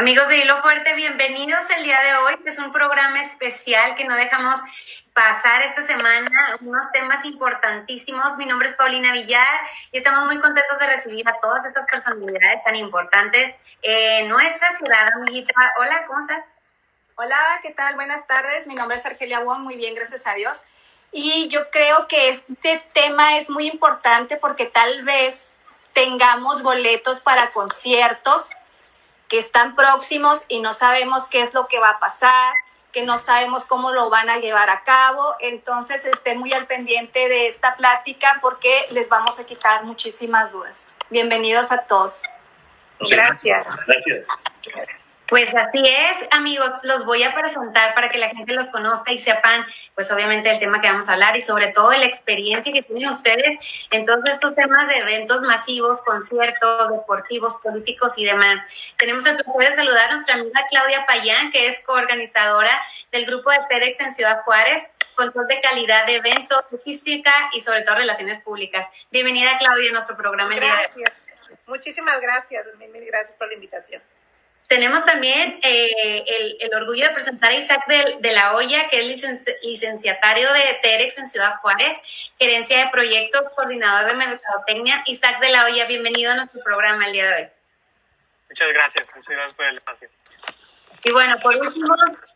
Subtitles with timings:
[0.00, 4.16] Amigos de Hilo Fuerte, bienvenidos el día de hoy, es un programa especial que no
[4.16, 4.58] dejamos
[5.12, 8.38] pasar esta semana, unos temas importantísimos.
[8.38, 9.60] Mi nombre es Paulina Villar
[9.92, 15.12] y estamos muy contentos de recibir a todas estas personalidades tan importantes en nuestra ciudad,
[15.12, 15.52] amiguita.
[15.78, 16.46] Hola, ¿cómo estás?
[17.16, 17.94] Hola, ¿qué tal?
[17.94, 18.66] Buenas tardes.
[18.68, 20.62] Mi nombre es Argelia Wong, muy bien, gracias a Dios.
[21.12, 25.56] Y yo creo que este tema es muy importante porque tal vez
[25.92, 28.48] tengamos boletos para conciertos
[29.30, 32.52] que están próximos y no sabemos qué es lo que va a pasar,
[32.92, 35.36] que no sabemos cómo lo van a llevar a cabo.
[35.38, 40.96] Entonces, estén muy al pendiente de esta plática porque les vamos a quitar muchísimas dudas.
[41.10, 42.22] Bienvenidos a todos.
[43.08, 43.66] Gracias.
[43.86, 44.26] Gracias.
[45.30, 49.18] Pues así es, amigos, los voy a presentar para que la gente los conozca y
[49.20, 52.82] sepan, pues obviamente el tema que vamos a hablar y sobre todo la experiencia que
[52.82, 53.56] tienen ustedes
[53.92, 58.60] en todos estos temas de eventos masivos, conciertos, deportivos, políticos y demás.
[58.98, 63.52] Tenemos el placer de saludar a nuestra amiga Claudia Payán, que es coorganizadora del grupo
[63.52, 64.82] de TEDx en Ciudad Juárez,
[65.14, 68.84] control de calidad de eventos, logística y sobre todo relaciones públicas.
[69.12, 70.56] Bienvenida Claudia a nuestro programa.
[70.56, 71.12] Gracias.
[71.66, 74.02] Muchísimas gracias, mil gracias por la invitación.
[74.70, 79.00] Tenemos también eh, el, el, orgullo de presentar a Isaac de, de la Hoya, que
[79.00, 79.20] es
[79.64, 82.00] licenciatario de TEREX en Ciudad Juárez,
[82.38, 85.02] gerencia de proyectos, coordinador de mercadotecnia.
[85.06, 87.48] Isaac de la Hoya, bienvenido a nuestro programa el día de hoy.
[88.48, 90.08] Muchas gracias, muchas gracias por el espacio.
[91.02, 91.92] Y bueno, por último,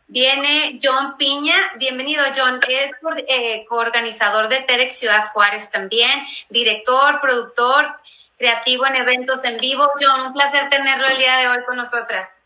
[0.07, 1.55] viene John Piña.
[1.77, 2.59] Bienvenido, John.
[2.67, 2.91] Es
[3.29, 7.95] eh, coorganizador de TEDx Ciudad Juárez también, director, productor
[8.37, 9.89] creativo en eventos en vivo.
[9.99, 12.41] John, un placer tenerlo el día de hoy con nosotras.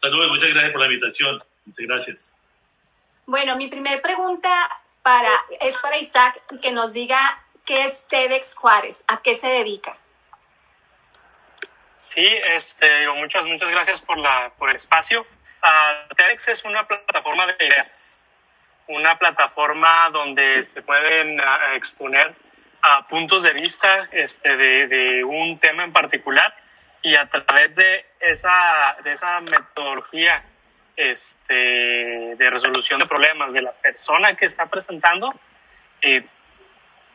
[0.00, 1.38] Saludos, muchas gracias por la invitación.
[1.64, 2.36] Muchas gracias.
[3.26, 4.70] Bueno, mi primera pregunta
[5.02, 7.18] para, es para Isaac, que nos diga
[7.64, 9.96] qué es TEDx Juárez, a qué se dedica.
[11.96, 15.22] Sí, este, muchas, muchas gracias por, la, por el espacio.
[15.22, 18.20] Uh, TEDx es una plataforma de ideas,
[18.88, 22.34] una plataforma donde se pueden uh, exponer
[22.86, 26.54] a puntos de vista este, de, un tema en particular
[27.00, 30.44] y a través de esa, de esa metodología
[30.94, 35.32] este, de resolución de problemas de la persona que está presentando,
[36.02, 36.26] eh,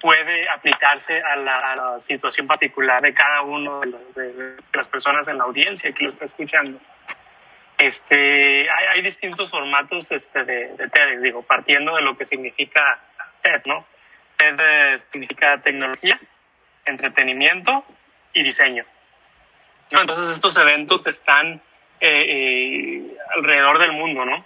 [0.01, 5.27] puede aplicarse a la, a situación particular de cada uno de, los, de, las personas
[5.27, 6.79] en la audiencia que lo está escuchando.
[7.77, 12.99] Este, hay, hay distintos formatos este, de, de TEDx, digo, partiendo de lo que significa
[13.41, 13.85] TED, ¿no?
[14.39, 16.19] TED significa tecnología,
[16.85, 17.83] entretenimiento
[18.33, 18.85] y diseño.
[19.91, 20.01] ¿no?
[20.01, 21.61] Entonces estos eventos están
[21.99, 24.45] eh, eh, alrededor del mundo, ¿no?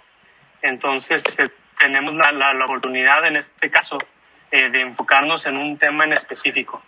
[0.62, 3.98] Entonces este, tenemos la, la, la, oportunidad en este caso
[4.50, 6.82] eh, de enfocarnos en un tema en específico,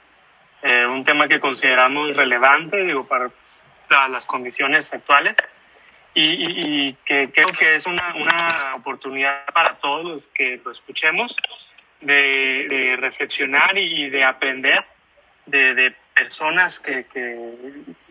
[0.63, 3.31] eh, un tema que consideramos relevante, digo, para,
[3.89, 5.37] para las condiciones actuales
[6.15, 10.73] y, y, y, que creo que es una, una oportunidad para todos los que lo
[10.73, 11.37] escuchemos
[12.01, 14.85] de, reflexionar y de aprender
[15.47, 17.37] de, personas que, que,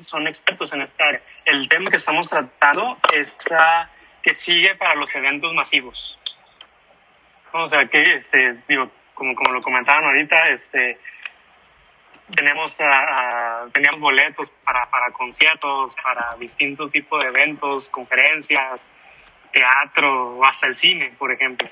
[0.04, 1.22] son expertos en esta área.
[1.44, 3.90] El tema que estamos tratando es a,
[4.22, 6.20] que sigue para los eventos masivos.
[7.52, 11.00] O sea, que, este, digo, como, como lo comentaban ahorita, este,
[12.36, 18.92] tenemos, a, teníamos boletos para, para conciertos, para distintos tipos de eventos, conferencias,
[19.52, 21.68] teatro, hasta el cine, por ejemplo.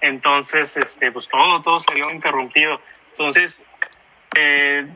[0.00, 2.80] Entonces, este, pues todo, todo se vio interrumpido.
[3.12, 3.64] Entonces,
[4.36, 4.86] eh,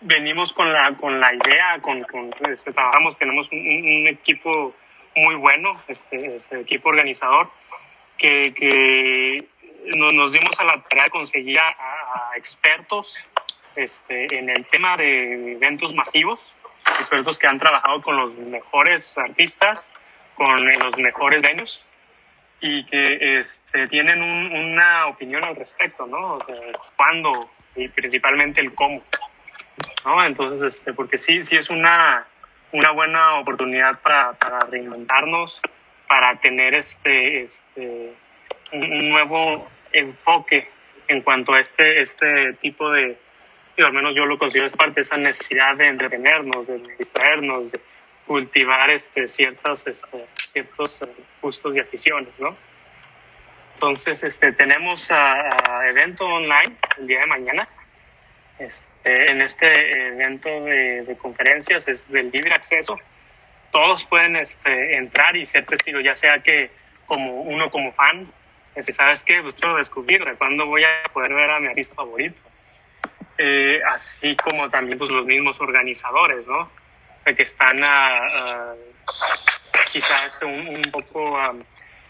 [0.00, 2.04] venimos con la, con la idea, con,
[2.50, 4.74] este, trabajamos, tenemos un, equipo
[5.14, 7.50] muy bueno, este, este equipo organizador,
[8.16, 9.46] que,
[9.96, 13.22] nos, dimos a la tarea de conseguir a, a expertos
[13.76, 16.52] este, en el tema de eventos masivos,
[16.98, 19.92] expertos que han trabajado con los mejores artistas,
[20.34, 21.84] con los mejores venues
[22.60, 26.34] y que este, tienen un, una opinión al respecto, ¿no?
[26.34, 26.56] O sea,
[26.96, 27.32] cuándo
[27.76, 29.02] y principalmente el cómo,
[30.04, 30.24] ¿no?
[30.24, 32.26] Entonces, este, porque sí, sí es una,
[32.72, 35.62] una buena oportunidad para, para reinventarnos,
[36.08, 38.12] para tener este, este,
[38.72, 40.68] un nuevo enfoque
[41.06, 43.18] en cuanto a este, este tipo de,
[43.76, 47.72] y al menos yo lo considero es parte de esa necesidad de entretenernos, de distraernos,
[47.72, 47.80] de
[48.26, 51.02] cultivar este, ciertas, este, ciertos
[51.40, 52.56] gustos y aficiones, ¿no?
[53.74, 57.68] Entonces, este, tenemos a, a evento online el día de mañana.
[58.58, 62.98] Este, en este evento de, de, conferencias es del libre acceso.
[63.70, 66.72] Todos pueden este, entrar y ser testigos, ya sea que
[67.06, 68.28] como uno como fan,
[68.74, 69.40] este, ¿sabes qué?
[69.42, 72.40] Pues quiero descubrir cuándo voy a poder ver a mi artista favorito.
[73.38, 76.68] Eh, así como también pues, los mismos organizadores, ¿no?
[77.24, 78.74] Que están a, a
[79.90, 81.58] quizás un, un poco um,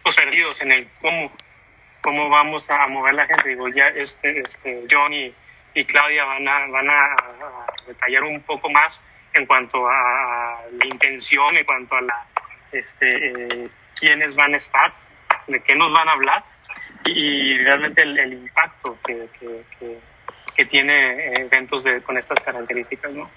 [0.03, 1.33] pues, perdidos en el cómo,
[2.01, 3.51] cómo vamos a mover la gente.
[3.51, 5.35] Digo, ya este, este, John y,
[5.85, 7.17] Claudia van a, van a,
[7.87, 12.27] detallar un poco más en cuanto a la intención, en cuanto a la,
[12.73, 14.93] este, eh, quiénes van a estar,
[15.47, 16.45] de qué nos van a hablar
[17.05, 19.99] y, realmente el, el impacto que, que, que,
[20.57, 23.31] que tiene eventos de, con estas características, ¿no?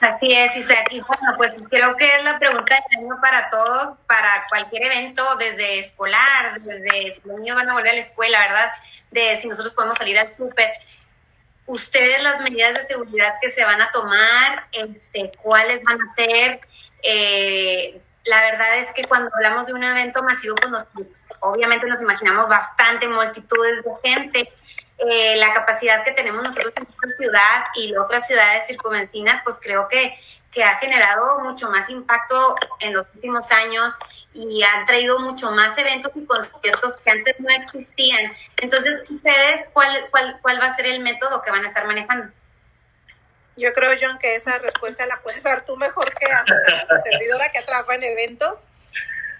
[0.00, 0.88] Así es, Isaac.
[0.90, 5.24] Y bueno, pues creo que es la pregunta del año para todos, para cualquier evento,
[5.36, 8.72] desde escolar, desde si los niños van a volver a la escuela, ¿verdad?
[9.10, 10.70] De si nosotros podemos salir al súper.
[11.66, 16.60] Ustedes las medidas de seguridad que se van a tomar, este, cuáles van a ser.
[17.02, 20.86] Eh, la verdad es que cuando hablamos de un evento masivo, pues nos,
[21.40, 24.52] obviamente nos imaginamos bastante multitudes de gente
[24.98, 29.86] eh, la capacidad que tenemos nosotros en esta ciudad y otras ciudades circunvencinas, pues creo
[29.88, 30.12] que,
[30.50, 33.96] que ha generado mucho más impacto en los últimos años
[34.32, 38.32] y han traído mucho más eventos y conciertos que antes no existían.
[38.56, 42.32] Entonces, ustedes, ¿cuál, cuál, cuál va a ser el método que van a estar manejando?
[43.56, 47.50] Yo creo, John, que esa respuesta la puedes dar tú mejor que a la servidora
[47.52, 48.66] que trabaja en eventos,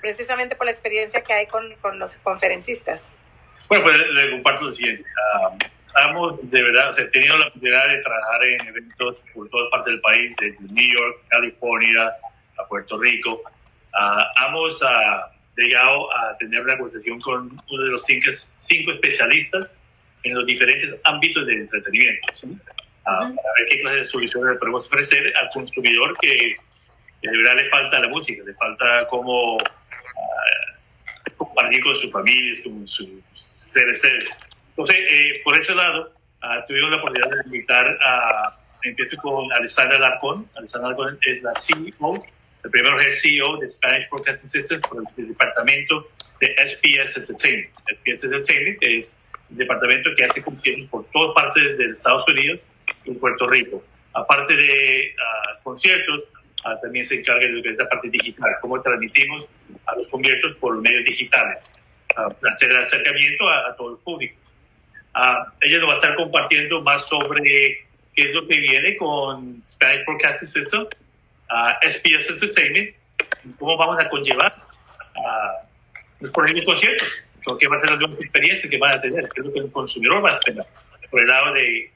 [0.01, 3.13] precisamente por la experiencia que hay con, con los conferencistas.
[3.69, 5.05] Bueno, pues le comparto lo siguiente.
[5.35, 9.71] Uh, hemos de verdad o sea, tenido la oportunidad de trabajar en eventos por todas
[9.71, 12.13] partes del país, desde New York, California,
[12.59, 13.43] a Puerto Rico.
[13.93, 14.87] Uh, hemos uh,
[15.55, 19.79] llegado a tener una conversación con uno de los cinco, cinco especialistas
[20.23, 22.57] en los diferentes ámbitos del entretenimiento, ¿sí?
[23.05, 26.57] para ver qué clase de soluciones podemos ofrecer al consumidor que,
[27.23, 29.57] que, de verdad le falta la música, le falta cómo
[31.37, 33.09] compartir con sus familias, con sus
[33.59, 34.03] seres.
[34.71, 36.13] Entonces, eh, por ese lado,
[36.43, 40.49] uh, tuvimos la oportunidad de invitar a, empiezo con Alessandra Larcón.
[40.55, 42.25] Alessandra Larcón es la CEO,
[42.65, 46.09] el primero es CEO de Spanish Broadcasting System por el departamento
[46.41, 47.71] de SPS Entertainment.
[47.87, 49.21] SPS Entertainment es
[49.51, 52.67] el departamento que hace conciertos por todas partes de Estados Unidos
[53.05, 53.83] y Puerto Rico.
[54.13, 56.31] Aparte de uh, conciertos,
[56.65, 59.49] uh, también se encarga de la parte digital, cómo transmitimos
[59.87, 61.78] a los conciertos por medios digitales
[62.17, 64.37] hacer el acercamiento a, todo el público.
[65.15, 69.63] Uh, ella nos va a estar compartiendo más sobre qué es lo que viene con
[69.69, 72.95] Spanish Broadcasting System, uh, SPS Entertainment,
[73.59, 74.57] cómo vamos a conllevar
[75.17, 75.67] uh,
[76.21, 77.25] los próximos conciertos,
[77.59, 79.61] qué va a ser la nueva experiencia que van a tener, qué es lo que
[79.61, 80.67] el consumidor va a esperar,
[81.11, 81.91] por el lado de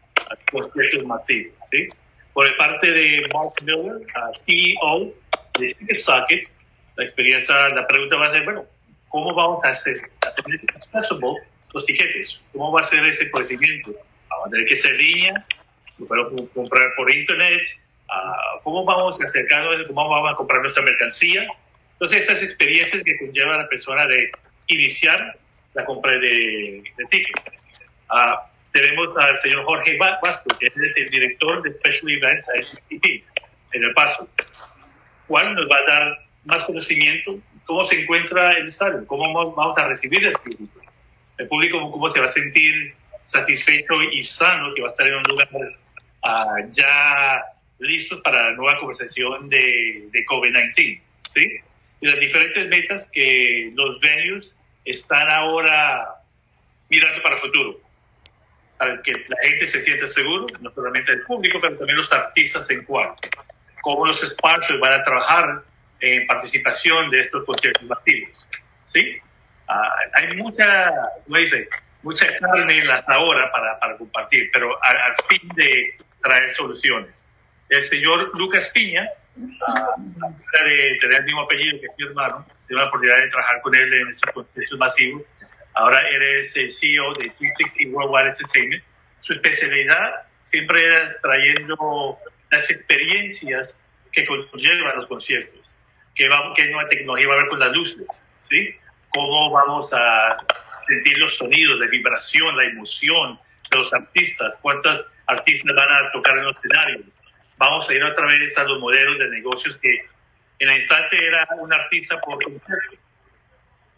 [0.51, 1.55] conciertos masivos.
[1.71, 1.89] ¿sí?
[2.33, 4.07] Por el parte de Mark Miller,
[4.45, 5.15] CEO
[5.59, 6.49] de Socket,
[6.97, 8.67] la experiencia, la pregunta va a ser, bueno,
[9.13, 9.97] ¿cómo vamos a hacer
[11.73, 12.41] los tiquetes?
[12.53, 13.95] ¿Cómo va a ser ese procedimiento?
[14.29, 15.35] Vamos a tener que ser línea,
[16.09, 17.63] podemos comprar por internet,
[18.09, 21.47] uh, ¿cómo vamos a acercarnos, cómo vamos a comprar nuestra mercancía?
[21.93, 24.33] Entonces, esas experiencias que conlleva a la persona de
[24.67, 25.39] iniciar
[25.75, 27.37] la compra de, de ticket.
[28.11, 28.37] Uh,
[28.73, 32.49] tenemos al señor Jorge Vasco, que es el director de Special Events
[32.91, 34.27] en El Paso,
[35.29, 39.89] cual nos va a dar más conocimiento cómo se encuentra el estadio, cómo vamos a
[39.89, 40.81] recibir el público.
[41.39, 42.95] El público cómo se va a sentir
[43.25, 47.43] satisfecho y sano, que va a estar en un lugar uh, ya
[47.79, 51.01] listo para la nueva conversación de, de COVID-19.
[51.33, 51.61] ¿sí?
[52.01, 56.23] Y las diferentes metas que los venues están ahora
[56.89, 57.81] mirando para el futuro.
[58.77, 62.69] Para que la gente se sienta seguro, no solamente el público, pero también los artistas
[62.71, 63.29] en cuanto.
[63.83, 65.63] Cómo los sponsors van a trabajar
[66.03, 68.49] en participación de estos conciertos masivos.
[68.85, 69.19] ¿sí?
[69.69, 69.73] Uh,
[70.15, 70.91] hay mucha,
[71.25, 71.69] ¿cómo dice?
[72.03, 77.29] mucha carne hasta ahora para, para compartir, pero al, al, fin de traer soluciones.
[77.69, 80.31] El señor Lucas Piña, uh,
[80.69, 83.95] de tener el mismo apellido que mi hermano, tuve la oportunidad de trabajar con él
[83.95, 85.23] en estos conciertos masivos.
[85.75, 88.85] Ahora eres el CEO de 360 Worldwide Entertainment.
[89.21, 92.19] Su especialidad siempre era trayendo
[92.51, 93.79] las experiencias
[94.11, 95.62] que conllevan los conciertos
[96.15, 98.77] qué, va, qué nueva tecnología va a haber con las luces, ¿sí?
[99.09, 100.39] Cómo vamos a
[100.87, 103.39] sentir los sonidos, la vibración, la emoción
[103.71, 107.07] de los artistas, cuántas artistas van a tocar en los escenarios.
[107.57, 110.07] Vamos a ir otra vez a los modelos de negocios que
[110.59, 112.97] en el instante era un artista por concierto.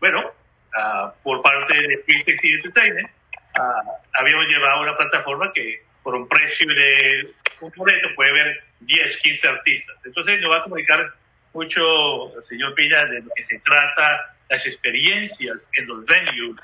[0.01, 6.29] Bueno, uh, por parte de 360 Entertainment, uh, habíamos llevado una plataforma que por un
[6.29, 9.97] precio de un boleto puede ver 10, 15 artistas.
[10.05, 11.15] Entonces nos va a comunicar
[11.55, 16.57] mucho, señor Piña, de lo que se trata, las experiencias en los venues,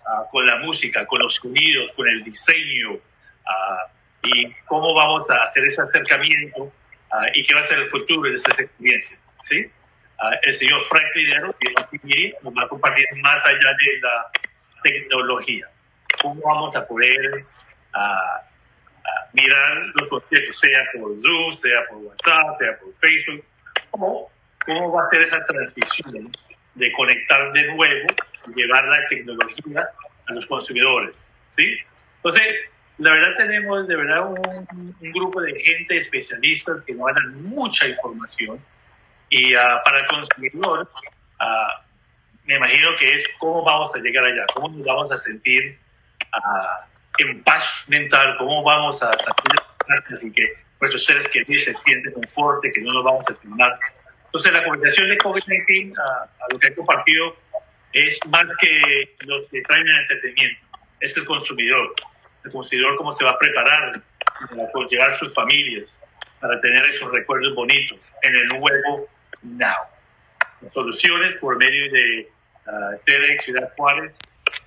[0.00, 5.42] uh, con la música, con los sonidos, con el diseño, uh, y cómo vamos a
[5.42, 6.72] hacer ese acercamiento uh,
[7.34, 9.18] y qué va a ser el futuro de esas experiencias.
[9.42, 9.70] ¿sí?
[10.42, 14.30] el señor Frank Lidero, que nos va a compartir más allá de la
[14.82, 15.68] tecnología.
[16.22, 17.44] ¿Cómo vamos a poder
[19.34, 23.44] mirar los conciertos, sea por Zoom, sea por WhatsApp, sea por Facebook?
[23.90, 24.30] ¿Cómo,
[24.64, 26.30] cómo va a ser esa transición
[26.74, 28.06] de conectar de nuevo
[28.48, 29.88] y llevar la tecnología
[30.26, 31.30] a los consumidores?
[31.56, 31.76] ¿sí?
[32.16, 32.54] Entonces,
[32.98, 38.60] la verdad tenemos de verdad un, grupo de gente especialistas que nos dan mucha información
[39.28, 40.88] y ah, para el consumidor
[41.40, 41.84] uh,
[42.44, 45.78] me imagino que es cómo vamos a llegar allá, cómo nos vamos a sentir
[46.34, 46.84] uh,
[47.18, 49.60] en paz mental, cómo vamos a sentir
[50.12, 53.78] así que nuestros seres queridos se sienten conforte, que no nos vamos a enfermar.
[54.34, 57.36] Entonces la conversación de COVID-19, a lo que he compartido,
[57.92, 60.66] es más que los que traen el entretenimiento,
[60.98, 61.94] es el consumidor
[62.44, 64.02] el consumidor cómo se va a preparar
[64.50, 66.02] para llevar a sus familias,
[66.40, 69.08] para tener esos recuerdos bonitos en el nuevo
[69.42, 69.86] Now.
[70.72, 72.28] Soluciones por medio de
[72.66, 74.18] uh, TEDx Ciudad Juárez,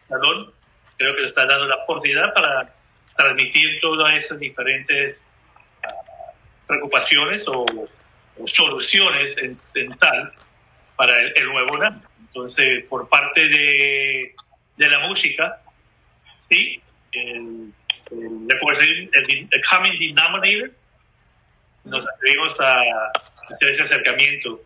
[0.07, 0.53] Salón,
[0.97, 2.73] creo que le está dando la oportunidad para
[3.17, 5.27] transmitir todas esas diferentes
[5.83, 6.31] ah,
[6.67, 7.65] preocupaciones o,
[8.45, 9.57] soluciones en,
[9.97, 10.33] tal
[10.95, 12.01] para el, nuevo Now.
[12.27, 14.35] Entonces, por parte de,
[14.77, 15.61] de la música,
[16.49, 17.73] sí, el,
[18.11, 20.71] la conversación, el, common denominator,
[21.83, 22.81] nos atrevimos a
[23.49, 24.61] hacer ese acercamiento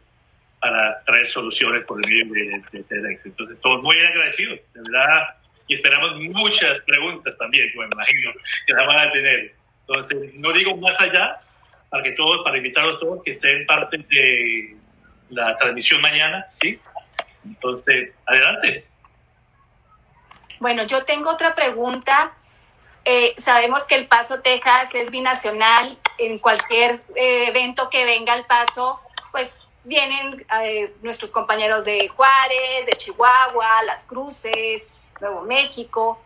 [0.60, 3.26] para traer soluciones por el medio de, TEDx.
[3.26, 5.36] Entonces, todos muy agradecidos, de verdad,
[5.68, 8.32] y esperamos muchas preguntas también, me imagino
[8.68, 9.56] que las van a tener.
[9.88, 11.40] Entonces, no digo más allá,
[11.92, 14.76] para que todos, para invitarlos todos que estén parte de
[15.30, 16.80] la transmisión mañana, ¿sí?
[17.46, 18.86] Entonces, adelante.
[20.60, 22.34] Bueno, yo tengo otra pregunta
[23.04, 25.98] eh, sabemos que el Paso Texas es binacional.
[26.18, 29.00] En cualquier eh, evento que venga al Paso,
[29.32, 36.22] pues vienen eh, nuestros compañeros de Juárez, de Chihuahua, Las Cruces, Nuevo México.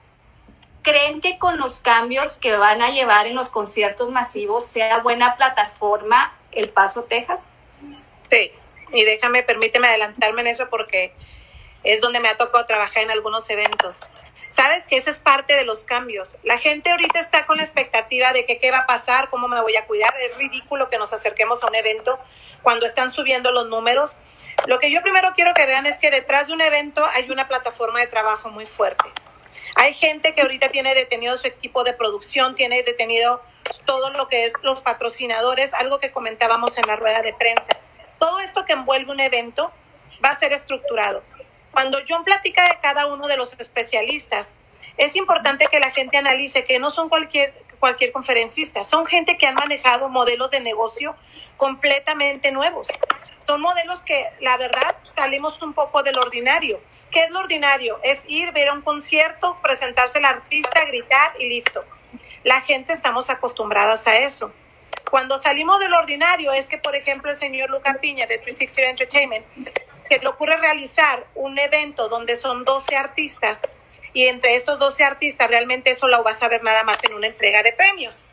[0.86, 5.36] ¿Creen que con los cambios que van a llevar en los conciertos masivos sea buena
[5.36, 7.58] plataforma el Paso Texas?
[8.30, 8.52] Sí,
[8.92, 11.16] y déjame, permíteme adelantarme en eso porque
[11.84, 14.02] es donde me ha tocado trabajar en algunos eventos.
[14.50, 16.38] Sabes que ese es parte de los cambios.
[16.44, 19.60] La gente ahorita está con la expectativa de que qué va a pasar, cómo me
[19.62, 20.14] voy a cuidar.
[20.22, 22.20] Es ridículo que nos acerquemos a un evento
[22.62, 24.18] cuando están subiendo los números.
[24.68, 27.48] Lo que yo primero quiero que vean es que detrás de un evento hay una
[27.48, 29.06] plataforma de trabajo muy fuerte.
[29.76, 33.42] Hay gente que ahorita tiene detenido su equipo de producción, tiene detenido
[33.86, 37.78] todo lo que es los patrocinadores, algo que comentábamos en la rueda de prensa.
[38.20, 39.72] Todo esto que envuelve un evento
[40.24, 41.24] va a ser estructurado.
[41.72, 44.56] Cuando John platica de cada uno de los especialistas,
[44.98, 49.46] es importante que la gente analice que no son cualquier, cualquier conferencista, son gente que
[49.46, 51.16] han manejado modelos de negocio
[51.58, 52.88] completamente nuevos.
[53.48, 56.82] Son modelos que, la verdad, salimos un poco del ordinario.
[57.12, 58.00] ¿Qué es lo ordinario?
[58.04, 61.86] Es ir, ver un concierto, presentarse al artista, gritar y listo.
[62.44, 64.52] La gente estamos acostumbradas a eso.
[65.10, 69.46] Cuando salimos del ordinario es que, por ejemplo, el señor Luca Piña de 360 Entertainment
[70.08, 73.62] se le ocurre realizar un evento donde son 12 artistas
[74.14, 77.28] y entre estos 12 artistas realmente eso lo vas a ver nada más en una
[77.28, 78.26] entrega de premios.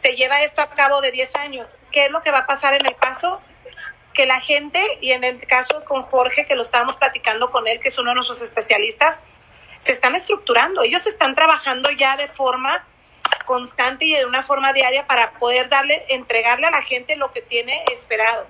[0.00, 1.68] Se lleva esto a cabo de 10 años.
[1.90, 3.40] ¿Qué es lo que va a pasar en el paso?
[4.16, 7.78] Que la gente, y en el caso con Jorge, que lo estábamos platicando con él,
[7.78, 9.20] que es uno de nuestros especialistas,
[9.80, 10.82] se están estructurando.
[10.82, 12.84] Ellos están trabajando ya de forma
[13.44, 17.42] constante y de una forma diaria para poder darle, entregarle a la gente lo que
[17.42, 18.46] tiene esperado.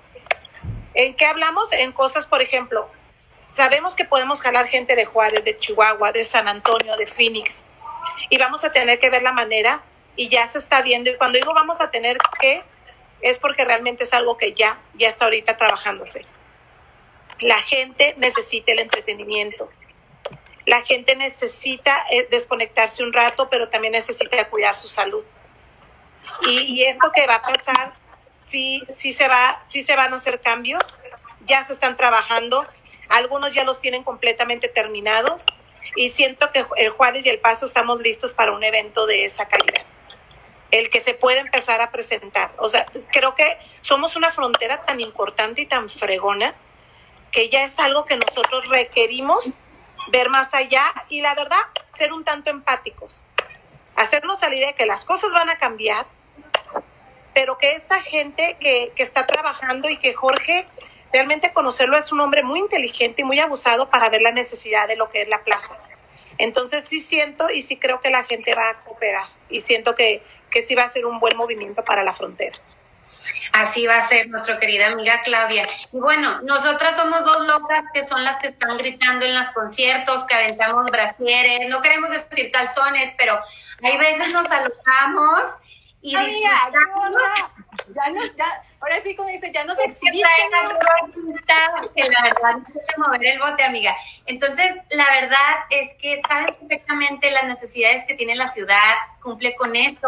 [0.93, 1.71] ¿En qué hablamos?
[1.73, 2.89] En cosas, por ejemplo,
[3.49, 7.65] sabemos que podemos jalar gente de Juárez, de Chihuahua, de San Antonio, de Phoenix,
[8.29, 9.83] y vamos a tener que ver la manera,
[10.15, 12.63] y ya se está viendo, y cuando digo vamos a tener que,
[13.21, 16.25] es porque realmente es algo que ya, ya está ahorita trabajándose.
[17.39, 19.69] La gente necesita el entretenimiento.
[20.65, 25.23] La gente necesita eh, desconectarse un rato, pero también necesita cuidar su salud.
[26.47, 27.93] Y, esto que va a pasar
[28.27, 30.99] sí, se va, sí se van a hacer cambios,
[31.45, 32.67] ya se están trabajando,
[33.07, 35.45] algunos ya los tienen completamente terminados
[35.95, 39.47] y siento que el Juárez y el Paso estamos listos para un evento de esa
[39.47, 39.85] calidad.
[40.71, 42.53] El que se puede empezar a presentar.
[42.57, 46.55] O sea, creo que somos una frontera tan importante y tan fregona
[47.31, 49.59] que ya es algo que nosotros requerimos
[50.07, 51.59] ver más allá y la verdad,
[51.89, 53.25] ser un tanto empáticos.
[53.95, 56.05] Hacernos la de que las cosas van a cambiar,
[57.33, 60.65] pero que esta gente que, que está trabajando y que Jorge
[61.11, 64.95] realmente conocerlo es un hombre muy inteligente y muy abusado para ver la necesidad de
[64.95, 65.77] lo que es la plaza.
[66.37, 70.21] Entonces sí siento y sí creo que la gente va a cooperar y siento que,
[70.49, 72.57] que sí va a ser un buen movimiento para la frontera.
[73.53, 75.67] Así va a ser nuestra querida amiga Claudia.
[75.91, 80.25] Y bueno, nosotras somos dos locas que son las que están gritando en los conciertos,
[80.25, 83.39] que aventamos brasieres, no queremos decir calzones, pero
[83.83, 85.41] hay veces nos alojamos
[86.07, 86.71] y Amiga,
[87.93, 90.27] ya nos, ya, ahora sí como dice, ya nos exhibiste.
[91.95, 92.57] Que la verdad
[92.97, 93.95] no mover el bote, amiga.
[94.25, 99.75] Entonces, la verdad es que saben perfectamente las necesidades que tiene la ciudad, cumple con
[99.75, 100.07] esto,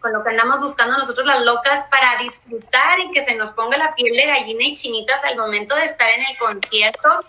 [0.00, 3.78] con lo que andamos buscando nosotros las locas para disfrutar y que se nos ponga
[3.78, 7.24] la piel de gallina y chinitas al momento de estar en el concierto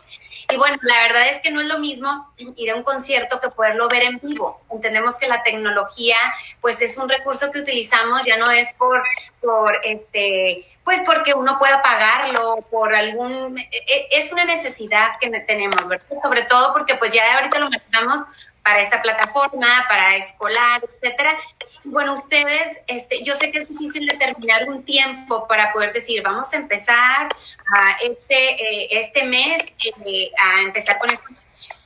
[0.49, 3.49] y bueno, la verdad es que no es lo mismo ir a un concierto que
[3.49, 4.61] poderlo ver en vivo.
[4.71, 6.17] Entendemos que la tecnología,
[6.59, 9.03] pues es un recurso que utilizamos, ya no es por,
[9.41, 15.29] por este, pues porque uno pueda pagarlo, por algún, e, e, es una necesidad que
[15.41, 16.05] tenemos, ¿verdad?
[16.23, 18.23] Sobre todo porque pues ya ahorita lo manejamos
[18.63, 21.37] para esta plataforma, para escolar, etcétera,
[21.85, 26.53] bueno, ustedes, este, yo sé que es difícil determinar un tiempo para poder decir, vamos
[26.53, 27.27] a empezar
[27.75, 29.73] a este, eh, este mes
[30.05, 31.09] eh, a empezar con,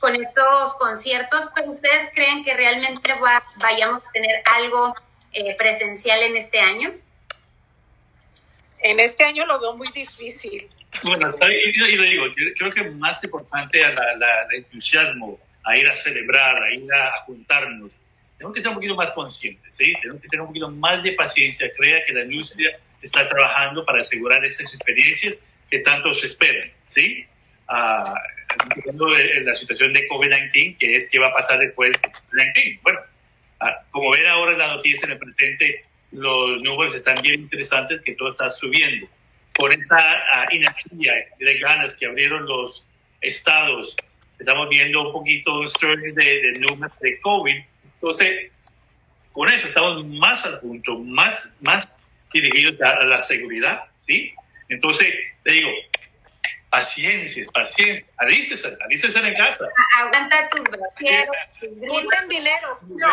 [0.00, 3.14] con estos conciertos, pero ustedes creen que realmente
[3.56, 4.94] vayamos a tener algo
[5.32, 6.94] eh, presencial en este año?
[8.78, 10.62] En este año lo veo muy difícil.
[11.04, 12.26] Bueno, y le digo,
[12.56, 17.98] creo que más importante a la, entusiasmo, a ir a celebrar, a ir a juntarnos,
[18.36, 19.94] tenemos que ser un poquito más conscientes, ¿sí?
[20.00, 21.72] Tenemos que tener un poquito más de paciencia.
[21.72, 25.38] Crea que la industria está trabajando para asegurar esas experiencias
[25.70, 27.24] que tanto se esperan, ¿sí?
[27.68, 29.08] Uh,
[29.44, 32.80] la situación de COVID-19, que es qué va a pasar después de COVID-19.
[32.82, 33.00] Bueno,
[33.60, 38.02] ah, como ven ahora en la noticia en el presente, los números están bien interesantes,
[38.02, 39.08] que todo está subiendo.
[39.54, 42.86] Por esta uh, energía de ganas que abrieron los
[43.20, 43.96] estados,
[44.38, 47.62] estamos viendo un poquito un story de, de números de COVID
[48.04, 48.50] entonces,
[49.32, 51.90] con eso estamos más al punto, más, más
[52.30, 54.34] dirigidos a la seguridad, ¿sí?
[54.68, 55.14] Entonces,
[55.44, 55.70] le digo,
[56.68, 59.66] paciencia, paciencia, alícese, alícese en casa.
[60.00, 63.08] Aguanta tus brasieros, junten dinero.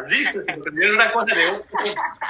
[0.00, 1.66] Alícese, porque es una cosa de otro,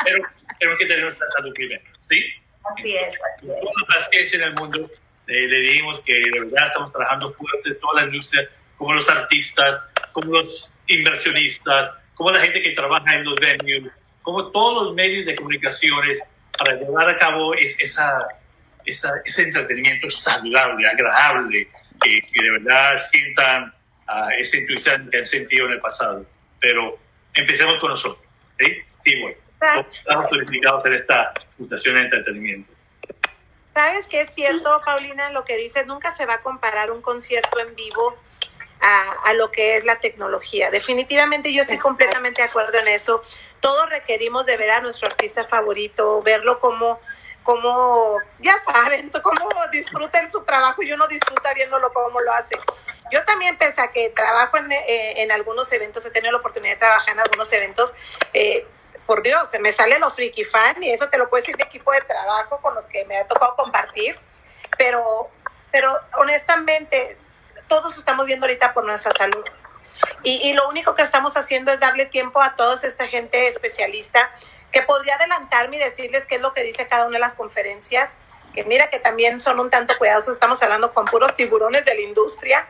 [0.05, 0.25] pero
[0.59, 2.27] tenemos que tener nuestra salud primero, ¿sí?
[2.63, 3.61] Así es, así es.
[3.61, 4.91] Toda paciencia en el mundo,
[5.27, 9.85] eh, le dijimos que de verdad estamos trabajando fuertes, toda la industria, como los artistas,
[10.13, 15.27] como los inversionistas, como la gente que trabaja en los venues, como todos los medios
[15.27, 16.23] de comunicaciones
[16.59, 18.27] para llevar a cabo esa,
[18.85, 21.67] ese entretenimiento saludable, agradable,
[22.01, 23.75] que, de verdad sientan
[24.09, 26.27] uh, esa intuición que han sentido en el pasado.
[26.61, 26.99] Pero
[27.35, 28.25] empecemos con nosotros.
[28.59, 28.77] ¿sí?
[29.03, 29.37] Sí, bueno.
[29.91, 32.71] Estamos purificados en esta situación de entretenimiento.
[33.75, 35.31] ¿Sabes qué es cierto, Paulina?
[35.31, 38.17] Lo que dices, nunca se va a comparar un concierto en vivo
[38.81, 40.71] a, lo que es la tecnología.
[40.71, 43.23] Definitivamente yo estoy completamente de acuerdo en eso.
[43.61, 47.01] Todos requerimos de ver a nuestro artista favorito, verlo como,
[47.43, 52.57] como ya saben, cómo disfruta su trabajo y uno disfruta viéndolo cómo lo hace.
[53.11, 56.75] Yo también, pese a que trabajo en, eh, en algunos eventos, he tenido la oportunidad
[56.75, 57.95] de trabajar en algunos eventos,
[58.33, 58.67] eh,
[59.07, 61.65] por Dios, se me sale lo friki fan y eso te lo puede decir mi
[61.65, 64.19] equipo de trabajo con los que me ha tocado compartir,
[64.79, 65.31] pero,
[65.71, 67.19] pero honestamente
[67.69, 69.45] todos estamos viendo ahorita por nuestra salud.
[70.23, 74.33] Y, lo único que estamos haciendo es darle tiempo a toda esta gente especialista
[74.73, 78.13] que podría adelantarme y decirles qué es lo que dice cada una de las conferencias,
[78.55, 82.01] que mira que también son un tanto cuidadosos, estamos hablando con puros tiburones de la
[82.01, 82.69] industria,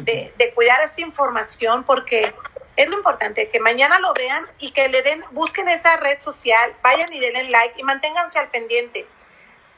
[0.00, 2.34] de, de cuidar esa información porque
[2.76, 6.76] es lo importante, que mañana lo vean y que le den, busquen esa red social,
[6.82, 9.06] vayan y denle like y manténganse al pendiente.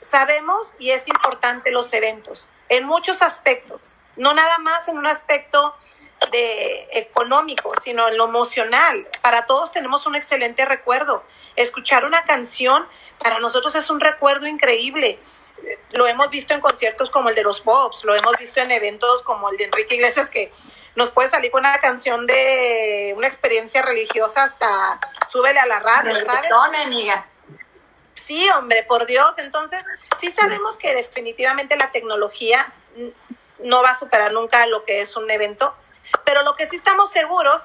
[0.01, 5.75] Sabemos y es importante los eventos en muchos aspectos, no nada más en un aspecto
[6.33, 9.09] de económico, sino en lo emocional.
[9.23, 11.25] Para todos tenemos un excelente recuerdo.
[11.57, 12.87] Escuchar una canción
[13.19, 15.19] para nosotros es un recuerdo increíble.
[15.93, 19.23] Lo hemos visto en conciertos como el de los Pops, lo hemos visto en eventos
[19.23, 20.53] como el de Enrique Iglesias que
[20.95, 24.99] nos puede salir con una canción de una experiencia religiosa hasta
[25.31, 26.51] súbele a la radio, ¿sabes?
[26.83, 27.27] amiga.
[28.17, 29.33] Sí, hombre, por Dios.
[29.39, 29.85] Entonces,
[30.19, 32.73] sí sabemos que definitivamente la tecnología
[33.61, 35.75] no va a superar nunca lo que es un evento,
[36.25, 37.63] pero lo que sí estamos seguros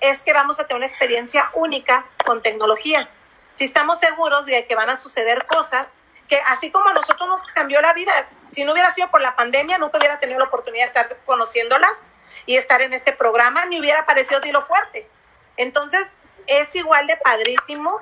[0.00, 3.08] es que vamos a tener una experiencia única con tecnología.
[3.52, 5.86] Si estamos seguros de que van a suceder cosas
[6.30, 8.12] que así como a nosotros nos cambió la vida,
[8.50, 12.08] si no hubiera sido por la pandemia, nunca hubiera tenido la oportunidad de estar conociéndolas
[12.46, 15.10] y estar en este programa, ni hubiera aparecido Tiro Fuerte.
[15.56, 16.12] Entonces,
[16.46, 18.00] es igual de padrísimo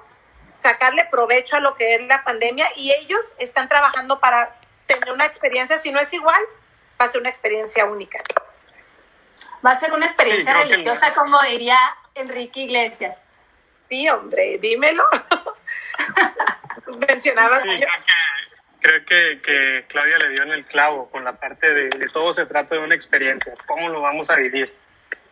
[0.59, 5.25] sacarle provecho a lo que es la pandemia y ellos están trabajando para tener una
[5.25, 6.41] experiencia, si no es igual,
[7.01, 8.19] va a ser una experiencia única.
[9.65, 11.79] Va a ser una experiencia religiosa, como diría
[12.15, 13.17] Enrique Iglesias.
[13.89, 15.03] Sí, hombre, dímelo.
[17.09, 17.63] mencionabas.
[17.63, 17.85] Sí,
[18.81, 22.33] creo que, que, Claudia le dio en el clavo con la parte de, de, todo
[22.33, 24.75] se trata de una experiencia, cómo lo vamos a vivir.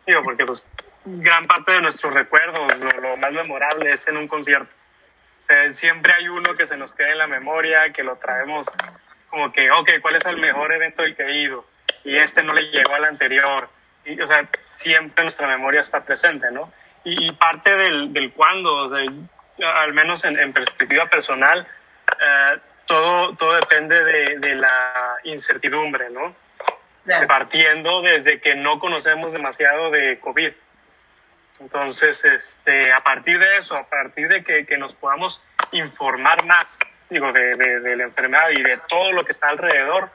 [0.07, 0.67] Digo, porque pues,
[1.05, 4.75] gran parte de nuestros recuerdos, lo, lo más memorable es en un concierto.
[5.41, 8.67] O sea, siempre hay uno que se nos queda en la memoria, que lo traemos
[9.29, 11.67] como que, ok, ¿cuál es el mejor evento del que he ido?
[12.05, 13.69] Y este no le llegó al anterior.
[14.05, 16.73] Y, o sea, siempre nuestra memoria está presente, ¿no?
[17.05, 19.05] Y, y parte del, del cuándo, o sea,
[19.65, 21.67] al menos en, en perspectiva personal,
[22.21, 26.35] eh, todo, todo depende de, de, la incertidumbre, ¿no?
[27.05, 27.27] Claro.
[27.27, 30.53] Partiendo desde que no conocemos demasiado de COVID.
[31.61, 35.43] Entonces, este, a partir de eso, a partir de que, que nos podamos
[35.73, 40.11] informar más, digo, de, de, de, la enfermedad y de todo lo que está alrededor,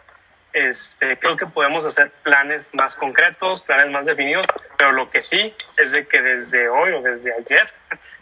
[0.53, 4.45] este, creo que podemos hacer planes más concretos, planes más definidos,
[4.77, 7.73] pero lo que sí es de que desde hoy o desde ayer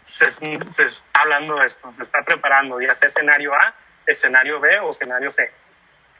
[0.02, 3.74] se, se está hablando de esto, se está preparando, ya sea escenario A,
[4.06, 5.50] escenario B o escenario C.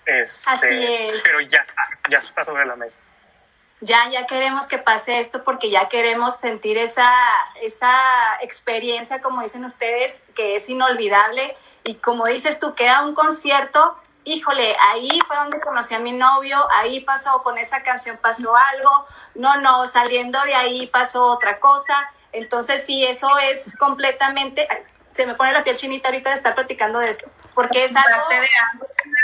[0.07, 1.23] Este, Así es.
[1.23, 3.01] Pero ya está, ya está sobre la mesa.
[3.83, 7.11] Ya, ya queremos que pase esto porque ya queremos sentir esa,
[7.63, 11.57] esa experiencia, como dicen ustedes, que es inolvidable.
[11.83, 16.59] Y como dices tú, queda un concierto híjole, ahí fue donde conocí a mi novio,
[16.73, 22.13] ahí pasó, con esa canción pasó algo, no, no, saliendo de ahí pasó otra cosa.
[22.33, 24.69] Entonces, sí, eso es completamente,
[25.13, 28.29] se me pone la piel chinita ahorita de estar platicando de esto, porque es algo...
[28.29, 28.39] De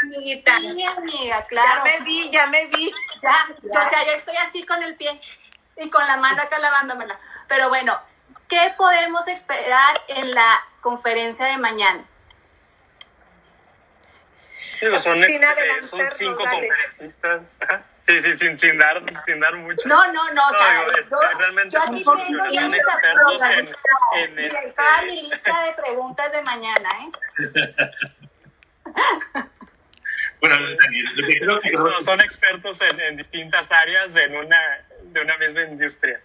[0.03, 0.59] amiguita.
[0.61, 1.83] Sí, amiga, claro.
[1.85, 2.93] Ya me vi, ya me vi.
[3.23, 3.81] Ya, ya.
[3.81, 5.21] o sea, yo estoy así con el pie
[5.77, 7.19] y con la mano acá lavándomela.
[7.49, 7.99] Pero bueno,
[8.49, 12.05] ¿qué podemos esperar en la conferencia de mañana?
[14.79, 17.59] Sí, pues son, este, son cinco conferencistas.
[18.03, 19.89] Sí, sí, sin, sin, dar, sin dar mucho.
[19.89, 22.93] No, no, no, o sea, no, este, yo, realmente yo son aquí tengo soluciones lista,
[22.93, 23.69] expertos en,
[24.21, 27.11] en, Mira, este, toda mi lista de preguntas de mañana, ¿eh?
[30.41, 31.73] Bueno, lo que creo que...
[31.73, 34.61] no, son expertos en, en, distintas áreas en una,
[35.03, 36.21] de una misma industria.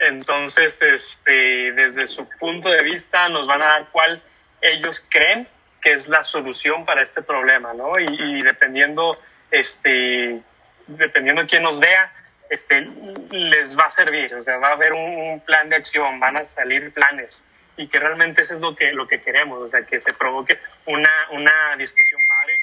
[0.00, 4.20] Entonces, este, desde su punto de vista, nos van a dar cuál
[4.60, 5.48] ellos creen
[5.84, 7.92] que es la solución para este problema, ¿no?
[7.98, 9.20] Y, y dependiendo,
[9.50, 10.40] este,
[10.86, 12.10] dependiendo de quién nos vea,
[12.48, 12.88] este,
[13.30, 16.38] les va a servir, o sea, va a haber un, un, plan de acción, van
[16.38, 17.46] a salir planes.
[17.76, 20.58] Y que realmente eso es lo que, lo que queremos, o sea, que se provoque
[20.86, 22.58] una, una discusión padre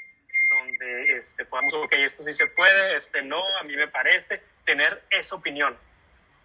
[0.49, 5.03] donde este, podamos, ok, esto sí se puede, este no, a mí me parece, tener
[5.11, 5.77] esa opinión,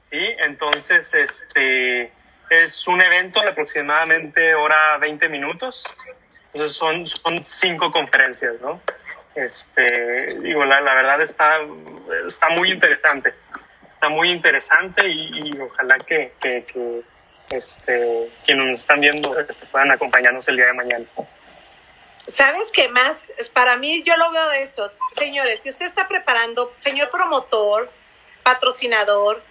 [0.00, 0.20] ¿sí?
[0.38, 2.12] Entonces, este,
[2.50, 5.84] es un evento de aproximadamente hora 20 minutos,
[6.56, 8.80] entonces son, son cinco conferencias, ¿no?
[9.34, 11.58] Este, digo, la, la verdad está,
[12.26, 13.34] está muy interesante.
[13.86, 17.02] Está muy interesante y, ojalá que, que, que,
[17.50, 21.04] este, quienes nos están viendo este, puedan acompañarnos el día de mañana.
[22.26, 23.26] ¿Sabes qué más?
[23.52, 24.92] Para mí, yo lo veo de estos.
[25.18, 27.92] Señores, si usted está preparando, señor promotor,
[28.42, 29.44] patrocinador,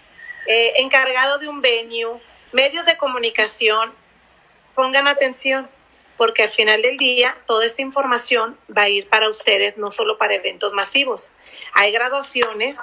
[0.48, 2.20] eh, encargado de un venue,
[2.52, 3.94] medios de comunicación,
[4.74, 5.70] pongan atención
[6.18, 10.18] porque al final del día toda esta información va a ir para ustedes, no solo
[10.18, 11.32] para eventos masivos.
[11.74, 12.80] Hay graduaciones,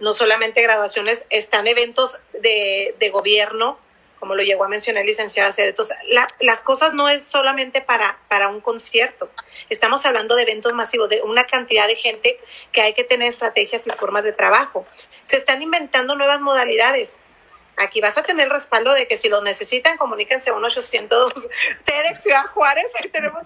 [0.00, 3.78] no solamente graduaciones, están eventos de, de gobierno,
[4.24, 5.68] como lo llegó a mencionar el licenciado Acer.
[5.68, 9.30] Entonces, la, las cosas no es solamente para, para un concierto.
[9.68, 12.40] Estamos hablando de eventos masivos, de una cantidad de gente
[12.72, 14.86] que hay que tener estrategias y formas de trabajo.
[15.24, 17.18] Se están inventando nuevas modalidades.
[17.76, 21.48] Aquí vas a tener respaldo de que si lo necesitan, comuníquense a 1-800
[21.84, 23.42] TEDx Ciudad Juárez, ahí tenemos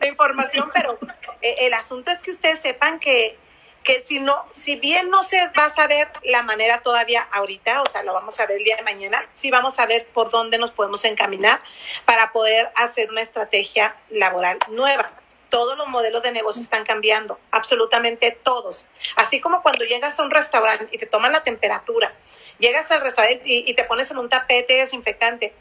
[0.00, 0.98] la información, pero
[1.42, 3.38] eh, el asunto es que ustedes sepan que,
[3.84, 7.86] que si no, si bien no se va a saber la manera todavía ahorita, o
[7.86, 10.58] sea, lo vamos a ver el día de mañana, sí vamos a ver por dónde
[10.58, 11.60] nos podemos encaminar
[12.06, 15.06] para poder hacer una estrategia laboral nueva
[15.50, 18.86] todos los modelos de negocio están cambiando, absolutamente todos.
[19.16, 22.14] Así como cuando llegas a un restaurante y te toman la temperatura,
[22.60, 25.52] llegas al restaurante y, te pones en un tapete desinfectante,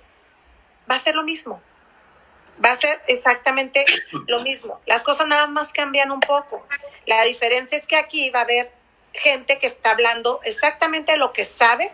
[0.90, 1.62] va a ser lo mismo.
[2.64, 3.86] Va a ser exactamente
[4.28, 4.82] lo mismo.
[4.86, 6.68] Las cosas nada más cambian un poco.
[7.06, 8.72] La diferencia es que aquí va a haber
[9.14, 11.92] gente que está hablando exactamente lo que sabe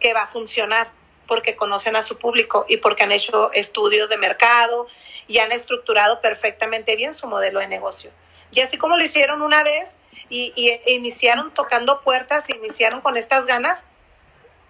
[0.00, 0.90] que va a funcionar,
[1.28, 4.88] porque conocen a su público y porque han hecho estudios de mercado
[5.28, 8.10] y han estructurado perfectamente bien su modelo de negocio.
[8.52, 10.52] Y así como lo hicieron una vez y
[10.84, 13.86] e iniciaron tocando puertas, iniciaron con estas ganas,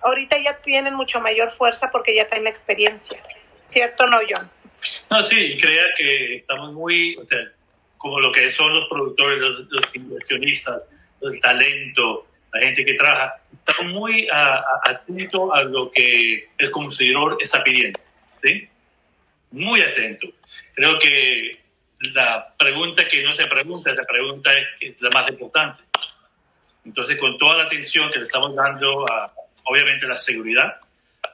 [0.04, 3.20] ahorita ya tienen mucho mayor fuerza porque ya traen experiencia.
[3.66, 4.50] ¿Cierto no, John?
[5.10, 7.22] No, sí, crea que estamos muy, o
[7.96, 10.88] como lo que son los productores, los, los inversionistas,
[11.20, 14.28] el talento, la gente que trabaja, estamos muy
[14.84, 18.00] atentos a lo que el consumidor está pidiendo,
[18.42, 18.68] ¿sí?
[19.52, 20.28] muy atento.
[20.74, 21.58] Creo que
[22.14, 25.82] la pregunta que no se pregunta, la pregunta es la más importante.
[26.84, 29.32] Entonces, con toda la atención que le estamos dando a,
[29.64, 30.76] obviamente, la seguridad,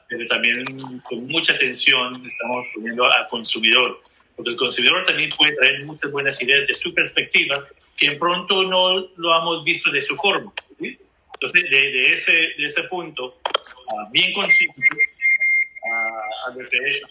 [0.09, 0.65] pero también
[1.03, 4.03] con mucha atención estamos poniendo al consumidor,
[4.35, 7.57] porque el consumidor también puede traer muchas buenas ideas de su perspectiva
[7.97, 10.53] que en pronto no lo hemos visto de su forma.
[10.81, 13.39] Entonces, de, ese, de ese punto,
[13.93, 14.81] uh, bien consciente,
[15.85, 17.03] a, lo que es,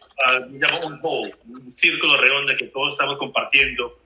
[0.85, 1.01] un,
[1.47, 3.99] un círculo redondo que todos estamos compartiendo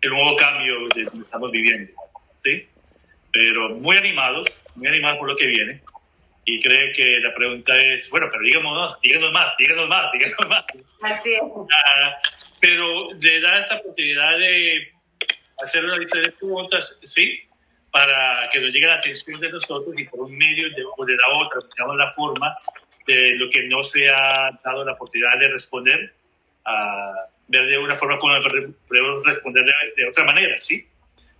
[0.00, 1.92] el nuevo cambio que estamos viviendo.
[2.34, 2.66] ¿sí?
[3.32, 5.82] Pero muy animados, muy animados por lo que viene.
[6.44, 10.48] Y creo que la pregunta es, bueno, pero díganos más, díganos más, díganos más, díganos
[10.48, 10.64] más.
[11.02, 11.42] Así es.
[11.42, 12.16] Ah,
[12.60, 14.92] pero le da esta oportunidad de
[15.62, 17.40] hacer una lista de preguntas, sí,
[17.90, 21.16] para que nos llegue la atención de nosotros y por un medio de, o de
[21.16, 22.56] la otra, digamos la forma
[23.06, 26.14] de lo que no se ha dado la oportunidad de responder,
[26.64, 27.12] a
[27.48, 28.34] ver de una forma como
[28.86, 29.64] podemos responder
[29.96, 30.86] de, otra manera, ¿sí?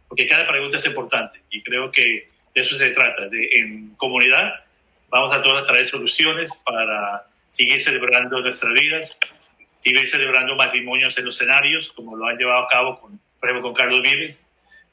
[0.08, 4.64] Porque cada pregunta es importante y creo que de eso se trata, de en comunidad
[5.10, 9.18] vamos a todos a traer soluciones para seguir celebrando nuestras vidas,
[9.76, 13.62] seguir celebrando matrimonios en los escenarios, como lo han llevado a cabo, con, por ejemplo,
[13.62, 14.48] con Carlos Vives.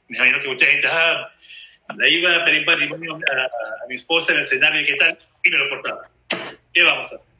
[0.07, 1.29] Me imagino que mucha gente, ah,
[1.95, 5.49] la iba a pedir matrimonio a, mi esposa en el escenario y qué tal, y
[5.49, 6.09] me lo portaba.
[6.73, 7.31] ¿Qué vamos a hacer?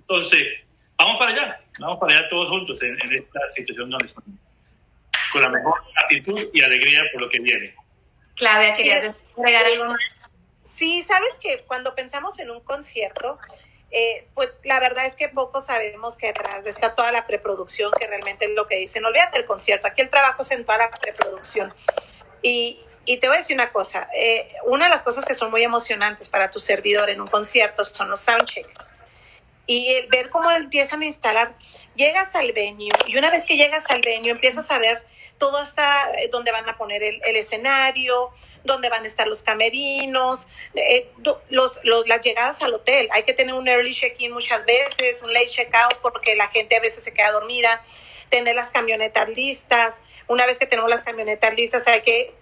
[0.00, 0.48] Entonces,
[0.96, 4.30] vamos para allá, vamos para allá todos juntos en, esta situación donde estamos,
[5.32, 7.74] con la mejor actitud y alegría por lo que viene.
[8.36, 10.00] Claudia, ¿querías agregar algo más?
[10.62, 13.38] Sí, sabes que cuando pensamos en un concierto,
[13.90, 18.06] eh, pues la verdad es que poco sabemos que atrás está toda la preproducción, que
[18.06, 19.04] realmente es lo que dicen.
[19.04, 21.72] Olvídate del concierto, aquí el trabajo es en toda la preproducción.
[22.42, 25.50] Y, y te voy a decir una cosa, eh, una de las cosas que son
[25.50, 28.66] muy emocionantes para tu servidor en un concierto son los soundcheck.
[29.66, 31.56] Y ver cómo empiezan a instalar,
[31.94, 35.04] llegas al venue y una vez que llegas al venue empiezas a ver
[35.42, 38.30] todo hasta eh, donde van a poner el, escenario,
[38.62, 41.10] dónde van a estar los camerinos, eh,
[41.48, 43.08] los, las llegadas al hotel.
[43.10, 46.80] Hay que tener un early check-in muchas veces, un late check-out porque la gente a
[46.80, 47.82] veces se queda dormida,
[48.28, 50.00] tener las camionetas listas.
[50.28, 52.32] Una vez que tenemos las camionetas listas hay que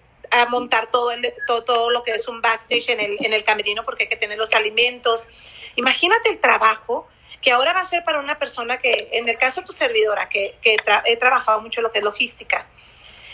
[0.51, 3.83] montar todo, el, todo, todo, lo que es un backstage en el, en el camerino
[3.83, 5.27] porque hay que tener los alimentos.
[5.75, 7.07] Imagínate el trabajo
[7.41, 10.29] que ahora va a ser para una persona que, en el caso de tu servidora,
[10.29, 12.67] que, que he trabajado mucho lo que es logística,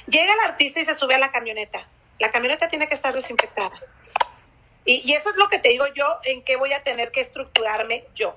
[0.07, 1.87] llega el artista y se sube a la camioneta.
[2.19, 3.79] La camioneta tiene que estar desinfectada.
[4.85, 7.21] Y, y eso es lo que te digo yo, en qué voy a tener que
[7.21, 8.35] estructurarme yo.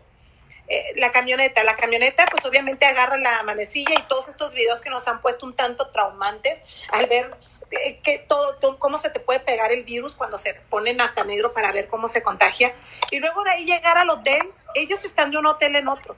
[0.70, 4.88] Eh, la camioneta, la camioneta pues obviamente agarra la manecilla y todos estos videos que
[4.88, 6.60] nos han puesto un tanto traumantes
[6.92, 7.36] al ver
[7.72, 11.52] eh, que todo, cómo se te puede pegar el virus cuando se ponen hasta negro
[11.52, 12.72] para ver cómo se contagia.
[13.10, 14.38] Y luego de ahí llegar al hotel,
[14.74, 16.16] ellos están de un hotel en otro.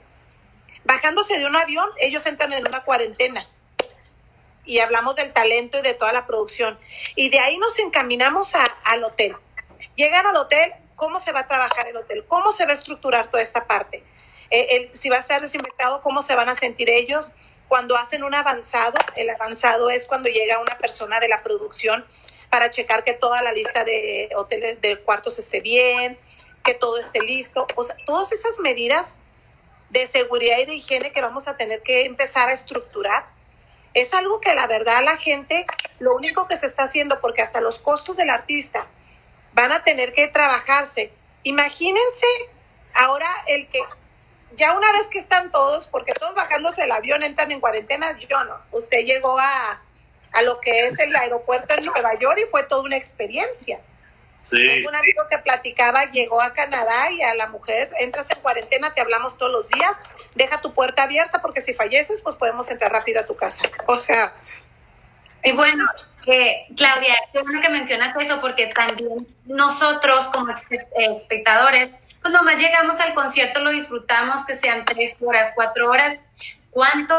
[0.85, 3.49] Bajándose de un avión, ellos entran en una cuarentena.
[4.65, 6.79] Y hablamos del talento y de toda la producción.
[7.15, 9.35] Y de ahí nos encaminamos a, al hotel.
[9.95, 12.25] Llegan al hotel, ¿cómo se va a trabajar el hotel?
[12.27, 14.03] ¿Cómo se va a estructurar toda esta parte?
[14.49, 17.31] Eh, si va a ser desinfectado, ¿cómo se van a sentir ellos?
[17.67, 22.05] Cuando hacen un avanzado, el avanzado es cuando llega una persona de la producción
[22.49, 26.19] para checar que toda la lista de hoteles de cuartos esté bien,
[26.63, 27.65] que todo esté listo.
[27.75, 29.19] O sea, todas esas medidas
[29.89, 33.27] de seguridad y de higiene que vamos a tener que empezar a estructurar,
[33.93, 35.65] es algo que la verdad la gente,
[35.99, 38.87] lo único que se está haciendo, porque hasta los costos del artista
[39.53, 41.13] van a tener que trabajarse.
[41.43, 42.25] Imagínense
[42.95, 43.79] ahora el que
[44.55, 48.43] ya una vez que están todos, porque todos bajándose el avión entran en cuarentena, yo
[48.45, 48.55] no.
[48.71, 49.81] Usted llegó a,
[50.31, 53.79] a lo que es el aeropuerto en Nueva York y fue toda una experiencia.
[54.43, 54.85] Sí.
[54.85, 59.01] Un amigo que platicaba llegó a Canadá y a la mujer, entras en cuarentena, te
[59.01, 59.97] hablamos todos los días,
[60.35, 63.63] deja tu puerta abierta porque si falleces, pues podemos entrar rápido a tu casa.
[63.87, 64.33] O sea...
[65.45, 65.83] Y bueno,
[66.23, 71.89] que Claudia, qué bueno que mencionas eso porque también nosotros como espectadores
[72.23, 76.15] pues nomás llegamos al concierto, lo disfrutamos, que sean tres horas, cuatro horas.
[76.73, 77.13] ¿Cuánto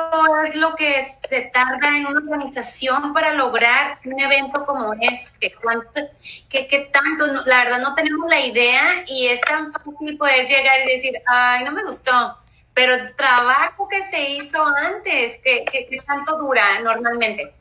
[0.44, 5.54] es lo que se tarda en una organización para lograr un evento como este?
[5.62, 6.00] ¿Cuánto,
[6.48, 7.24] qué, qué tanto?
[7.46, 11.62] La verdad no tenemos la idea y es tan fácil poder llegar y decir, ay,
[11.62, 12.36] no me gustó.
[12.74, 17.54] Pero el trabajo que se hizo antes, ¿qué, qué, tanto dura normalmente?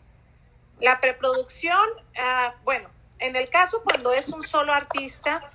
[0.80, 1.78] La preproducción,
[2.16, 5.48] uh, bueno, en el caso cuando es un solo artista,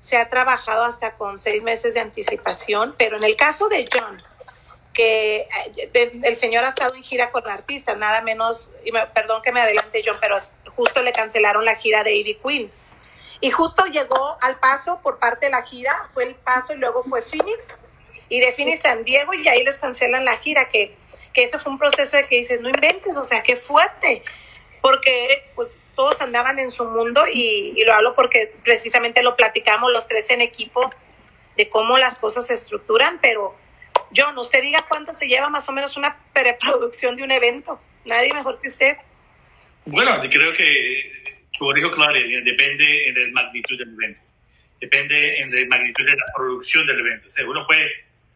[0.00, 4.20] se ha trabajado hasta con seis meses de anticipación, pero en el caso de John,
[4.96, 9.52] que eh, el señor ha estado en gira con artistas, nada menos, y perdón que
[9.52, 10.36] me adelante John, pero
[10.68, 12.72] justo le cancelaron la gira de Ivy Queen.
[13.42, 17.02] Y justo llegó al paso por parte de la gira, fue el paso y luego
[17.02, 17.66] fue Phoenix.
[18.30, 20.96] y define San Diego y ahí les cancelan la gira, que,
[21.34, 24.24] que eso fue un proceso de que dices, no inventes, o sea, qué fuerte,
[24.80, 29.92] porque pues todos andaban en su mundo y, y lo hablo porque precisamente lo platicamos
[29.92, 30.90] los tres en equipo
[31.58, 33.54] de cómo las cosas se estructuran, pero
[34.14, 37.80] John, usted diga cuánto se lleva más o menos una preproducción de un evento.
[38.04, 38.96] Nadie mejor que usted.
[39.84, 44.22] Bueno, yo creo que, como dijo Claudia, depende de la magnitud del evento.
[44.80, 47.28] Depende en la magnitud de la producción del evento.
[47.28, 47.88] O sea, uno puede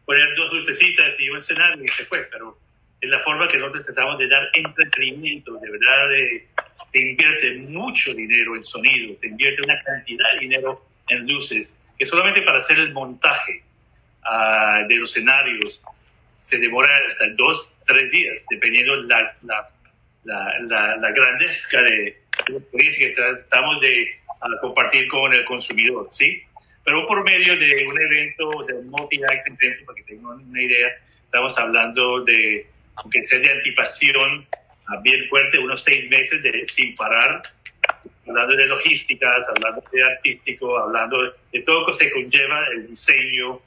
[0.05, 2.59] poner dos lucecitas y un escenario y se fue, pero
[3.01, 6.09] es la forma que nosotros tratamos de dar entretenimiento, de verdad,
[6.93, 12.05] se invierte mucho dinero en sonido, se invierte una cantidad de dinero en luces, que
[12.05, 13.63] solamente para hacer el montaje
[14.25, 15.83] uh, de los escenarios
[16.27, 19.69] se demora hasta dos, tres días, dependiendo la, la,
[20.25, 22.17] la, la, grandeza de
[22.49, 24.21] la experiencia que tratamos de
[24.61, 26.43] compartir con el consumidor, ¿sí?
[26.85, 30.89] Pero por medio de un evento, de un multi-act evento, para que tengan una idea,
[31.25, 34.47] estamos hablando de, aunque sea de anticipación
[35.03, 37.43] bien fuerte, unos seis meses de, sin parar,
[38.27, 43.61] hablando de logísticas, hablando de artístico, hablando de todo lo que se conlleva el diseño,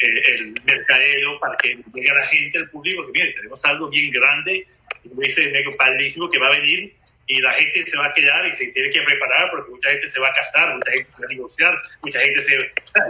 [0.00, 4.10] el, mercadeo para que llegue a la gente, al público, que mire, tenemos algo bien
[4.10, 4.66] grande,
[5.02, 6.94] como dice Nego, padrísimo, que va a venir
[7.26, 10.08] y la gente se va a quedar y se tiene que preparar porque mucha gente
[10.08, 12.58] se va a casar, mucha gente va a negociar, mucha gente se...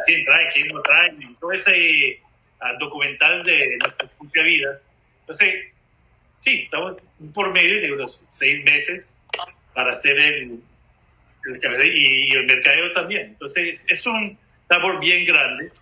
[0.06, 0.48] ¿Quién trae?
[0.52, 1.14] ¿Quién no trae?
[1.18, 2.20] Y todo ese
[2.60, 4.88] uh, documental de nuestras propias vidas.
[5.20, 5.64] Entonces,
[6.40, 6.96] sí, estamos
[7.32, 9.16] por medio de unos seis meses
[9.74, 10.60] para hacer el,
[11.44, 13.26] el y, y el mercadeo también.
[13.30, 15.72] Entonces, es un labor bien grande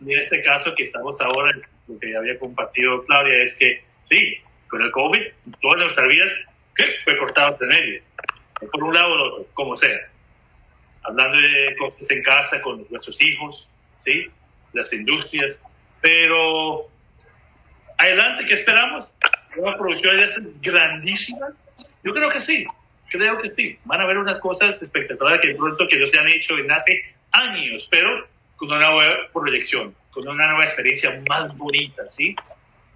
[0.00, 4.82] en este caso que estamos ahora, lo que había compartido Claudia, es que sí, con
[4.82, 5.20] el COVID,
[5.60, 6.40] todas nuestras vidas
[6.74, 6.84] ¿qué?
[7.04, 8.02] fue cortado de medio,
[8.72, 9.98] por un lado o el otro, como sea.
[11.02, 14.26] Hablando de cosas en casa con nuestros hijos, ¿sí?
[14.72, 15.62] las industrias,
[16.00, 16.88] pero
[17.98, 19.12] adelante, ¿qué esperamos?
[19.56, 21.68] Una producciones grandísimas.
[22.04, 22.66] Yo creo que sí,
[23.10, 23.78] creo que sí.
[23.84, 27.14] Van a haber unas cosas espectaculares que pronto que no se han hecho en hace
[27.32, 28.28] años, pero
[28.60, 32.36] con una nueva proyección, con una nueva experiencia más bonita, ¿sí?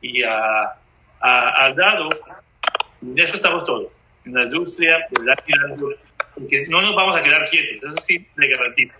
[0.02, 0.76] Y ha,
[1.74, 2.10] dado,
[3.00, 3.90] en eso estamos todos,
[4.26, 5.42] en la industria, ¿verdad?
[6.34, 8.98] porque no nos vamos a quedar quietos, eso sí, le garantizo.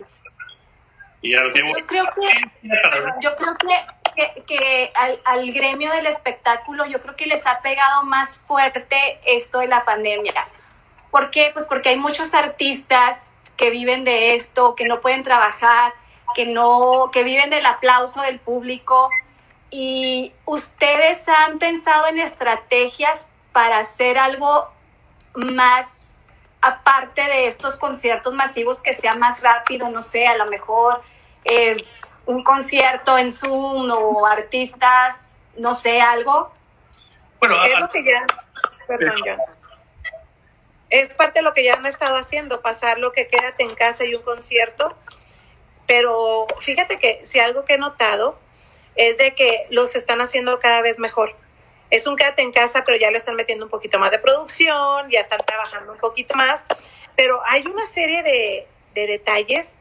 [1.20, 1.77] Y ya lo tengo.
[1.77, 2.70] Yo creo que,
[3.20, 3.57] yo creo
[4.16, 9.18] que, que, al, al, gremio del espectáculo, yo creo que les ha pegado más fuerte
[9.27, 10.48] esto de la pandemia.
[11.11, 11.50] ¿Por qué?
[11.53, 15.92] Pues porque hay muchos artistas que viven de esto, que no pueden trabajar,
[16.35, 19.09] que no, que viven del aplauso del público.
[19.70, 24.68] Y ustedes han pensado en estrategias para hacer algo
[25.35, 26.14] más
[26.61, 31.03] aparte de estos conciertos masivos que sea más rápido, no sé, a lo mejor
[31.44, 31.77] eh,
[32.25, 36.53] un concierto en Zoom o artistas, no sé, algo.
[37.38, 38.27] Bueno, es lo que ya,
[38.87, 39.37] perdón, ya.
[40.88, 44.05] Es parte de lo que ya han estado haciendo, pasar lo que quédate en casa
[44.05, 44.97] y un concierto
[45.87, 48.38] pero fíjate que si algo que he notado
[48.97, 51.37] es de que los están haciendo cada vez mejor.
[51.90, 55.11] Es un quédate en casa, pero ya le están metiendo un poquito más de producción,
[55.11, 56.64] ya están trabajando un poquito más,
[57.16, 59.79] pero hay una serie de, de detalles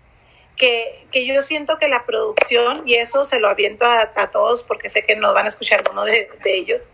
[0.57, 4.63] que, que, yo siento que la producción, y eso se lo aviento a, a todos
[4.63, 6.89] porque sé que nos van a escuchar uno de, de, ellos,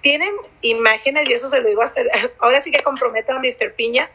[0.00, 2.02] tienen imágenes, y eso se lo digo hasta,
[2.38, 3.74] ahora sí que comprometo a Mr.
[3.74, 4.10] Piña,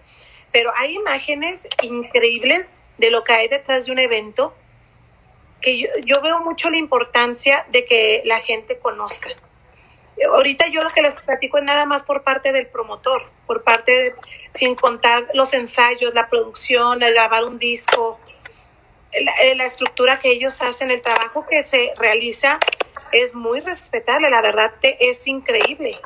[0.52, 4.54] pero hay imágenes increíbles de lo que hay detrás de un evento
[5.62, 9.30] que yo, yo, veo mucho la importancia de que la gente conozca.
[10.34, 13.92] Ahorita yo lo que les platico es nada más por parte del promotor, por parte,
[13.92, 14.16] de,
[14.54, 18.20] sin contar los ensayos, la producción, el grabar un disco,
[19.14, 22.60] la, eh, la, estructura que ellos hacen, el trabajo que se realiza
[23.12, 26.00] es muy respetable, la verdad es increíble.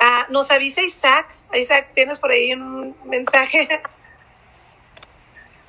[0.00, 1.26] Ah, nos avisa Isaac.
[1.52, 3.68] Isaac, ¿tienes por ahí un mensaje?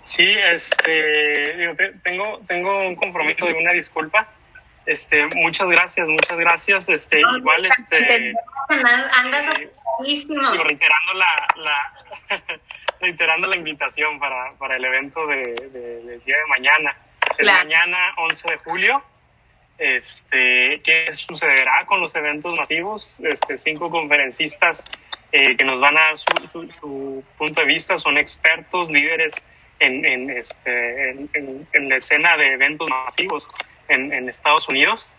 [0.04, 4.28] Sí, este, tengo, tengo un compromiso de una disculpa.
[4.86, 6.90] Este, muchas gracias, muchas gracias.
[6.90, 8.34] Este, igual, este,
[8.70, 9.70] andas eh,
[10.64, 12.38] reiterando la, la
[13.02, 16.98] reiterando la invitación para, para el evento de, de, del día de mañana.
[17.38, 19.04] Es mañana 11 de julio
[19.78, 23.20] este, qué sucederá con los eventos masivos.
[23.24, 24.86] Este, cinco conferencistas
[25.32, 29.46] eh, que nos van a dar su, su, punto de vista, son expertos, líderes
[29.80, 33.50] en, en, este, en, en la escena de eventos masivos
[33.88, 35.16] en, Estados Unidos.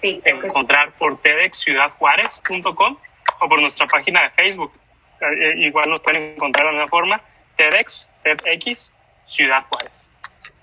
[0.00, 0.20] Sí.
[0.24, 2.96] Encontrar por tedxciudadjuárez.com
[3.40, 4.72] o por nuestra página de Facebook.
[5.20, 7.22] Eh, igual nos pueden encontrar de una forma,
[7.56, 8.92] TEDx, TEDx,
[9.24, 10.10] Ciudad Juárez.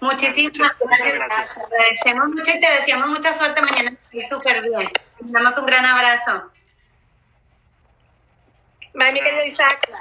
[0.01, 1.55] Muchísimas gracias.
[1.55, 3.95] Te agradecemos mucho y te deseamos mucha suerte mañana.
[4.27, 4.91] Súper bien.
[4.91, 6.51] Te damos un gran abrazo.
[8.93, 9.91] mi querido Isaac.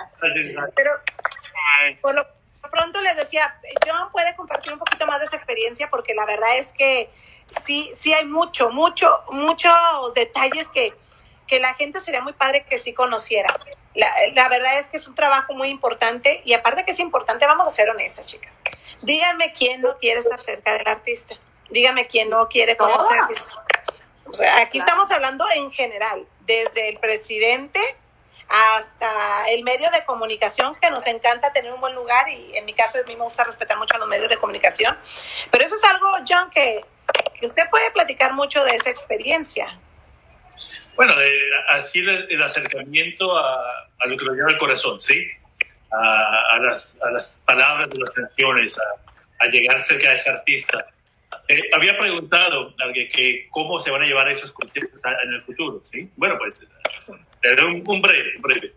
[0.74, 0.90] Pero
[2.00, 2.22] por lo
[2.70, 6.56] pronto les decía, John puede compartir un poquito más de esa experiencia porque la verdad
[6.56, 7.10] es que
[7.62, 9.74] sí, sí hay mucho, mucho, muchos
[10.14, 10.94] detalles que,
[11.46, 13.54] que la gente sería muy padre que sí conociera.
[13.94, 17.44] La, la, verdad es que es un trabajo muy importante y aparte que es importante,
[17.44, 18.59] vamos a ser honestas, chicas.
[19.02, 21.34] Díganme quién no quiere estar cerca del artista.
[21.70, 23.18] Díganme quién no quiere conocer.
[24.26, 27.80] O sea, aquí estamos hablando en general, desde el presidente
[28.48, 32.74] hasta el medio de comunicación, que nos encanta tener un buen lugar y en mi
[32.74, 34.98] caso a mí me gusta respetar mucho a los medios de comunicación.
[35.50, 36.84] Pero eso es algo, John, que,
[37.40, 39.78] que usted puede platicar mucho de esa experiencia.
[40.96, 41.14] Bueno,
[41.70, 45.30] así el, acercamiento a, a, lo que lo lleva el corazón, ¿sí?
[45.92, 48.78] A, a, las, a las palabras de las canciones,
[49.40, 50.86] a, llegar cerca de ese artista.
[51.48, 55.80] Eh, había preguntado que, que, cómo se van a llevar esos conciertos en el futuro,
[55.82, 56.08] ¿sí?
[56.16, 56.64] Bueno, pues
[57.08, 58.74] un, un, breve, un breve.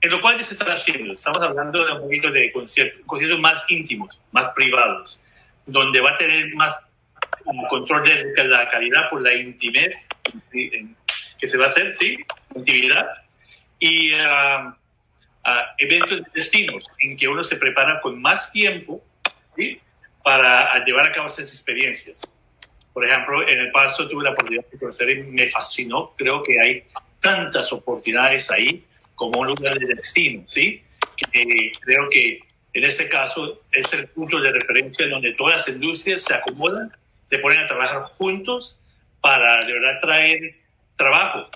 [0.00, 3.40] En lo cual ya se está haciendo, estamos hablando de un poquito de conciertos, conciertos
[3.40, 5.22] más íntimos, más privados,
[5.66, 6.86] donde va a tener más
[7.68, 10.08] control de la calidad por la intimez
[11.38, 12.18] que se va a hacer, ¿sí?
[12.54, 13.08] Intimidad.
[13.78, 14.74] Y uh,
[15.78, 19.02] eventos de destinos en que uno se prepara con más tiempo,
[19.56, 19.80] ¿sí?
[20.22, 22.30] Para llevar a cabo esas experiencias.
[22.92, 26.14] Por ejemplo, en el paso tuve la oportunidad de conocer y me fascinó.
[26.16, 26.84] Creo que hay
[27.20, 28.84] tantas oportunidades ahí
[29.14, 30.82] como un lugar de destino, ¿sí?
[31.32, 32.40] Que, creo que
[32.72, 36.92] en ese caso es el punto de referencia donde todas las industrias se acomodan,
[37.26, 38.78] se ponen a trabajar juntos
[39.20, 40.56] para de verdad traer
[40.96, 41.48] trabajo.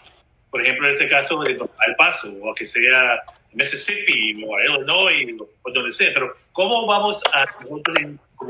[0.52, 3.22] Por ejemplo, en este caso de El Paso, o que sea
[3.52, 6.10] Mississippi, o Illinois, o donde sea.
[6.12, 7.80] Pero, ¿cómo vamos a como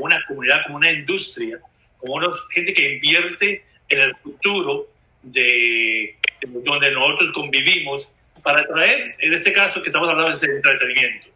[0.03, 1.61] una comunidad, como una industria,
[1.97, 4.89] como una gente que invierte en el futuro
[5.21, 8.11] de donde nosotros convivimos
[8.43, 11.29] para traer, en este caso que estamos hablando de entretenimiento.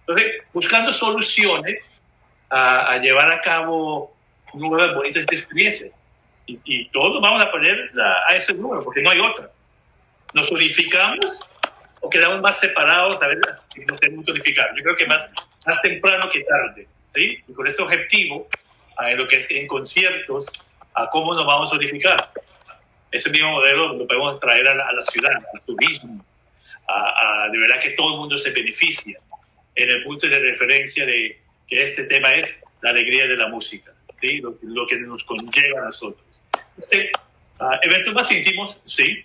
[0.00, 2.02] Entonces, buscando soluciones
[2.50, 4.14] a, a llevar a cabo
[4.52, 5.98] nuevas, bonitas experiencias.
[6.46, 9.50] Y, y, todos vamos a poner a, a, ese número, porque no hay otra.
[10.34, 11.42] ¿Nos unificamos
[12.00, 13.22] o quedamos más separados?
[13.22, 13.38] A ver,
[13.86, 14.70] nos tenemos que unificar.
[14.76, 15.30] Yo creo que más,
[15.66, 17.38] más temprano que tarde, ¿sí?
[17.46, 18.48] Y con ese objetivo,
[19.00, 20.64] en lo que es en conciertos,
[20.94, 22.30] a cómo nos vamos a unificar
[23.10, 26.24] ese mismo modelo lo podemos traer a la, ciudad, al turismo,
[26.88, 29.18] a, de verdad que todo el mundo se beneficia
[29.74, 33.92] en el punto de referencia de que este tema es la alegría de la música,
[34.14, 34.38] ¿sí?
[34.38, 36.24] lo, lo que nos conlleva a nosotros.
[36.78, 39.24] Uh, eventos más íntimos, sí.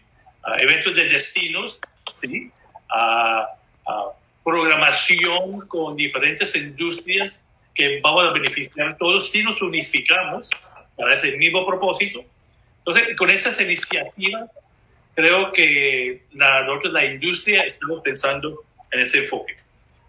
[0.60, 1.82] Eventos de destinos,
[2.14, 2.52] sí.
[4.44, 10.50] Programación con diferentes industrias que vamos a beneficiar todos si nos unificamos
[10.96, 12.24] para ese mismo propósito
[12.86, 14.70] entonces, con esas iniciativas,
[15.16, 19.56] creo que la, nosotros, la industria, estamos pensando en ese enfoque.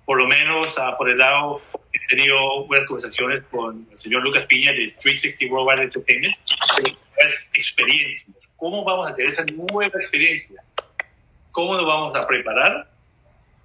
[0.05, 1.57] Por lo menos, uh, por el lado,
[1.95, 6.37] he tenido buenas conversaciones con el señor Lucas Piña de 360 Worldwide Entertainment.
[7.17, 8.35] Es experiencia.
[8.57, 10.63] ¿Cómo vamos a tener esa nueva experiencia?
[11.53, 12.91] ¿Cómo nos vamos a preparar?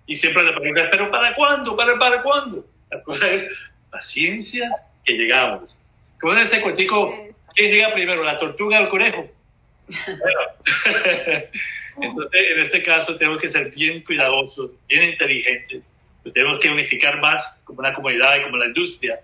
[0.05, 1.75] Y siempre la pregunta ¿pero para cuándo?
[1.75, 2.65] ¿Para, para cuándo?
[2.89, 3.49] La cosa es,
[3.89, 5.83] paciencias que llegamos.
[6.19, 7.11] Como es ese cuentico
[7.53, 9.29] ¿Quién llega primero, la tortuga o el conejo?
[12.01, 15.93] Entonces, en este caso tenemos que ser bien cuidadosos, bien inteligentes.
[16.33, 19.19] Tenemos que unificar más como una comunidad y como la industria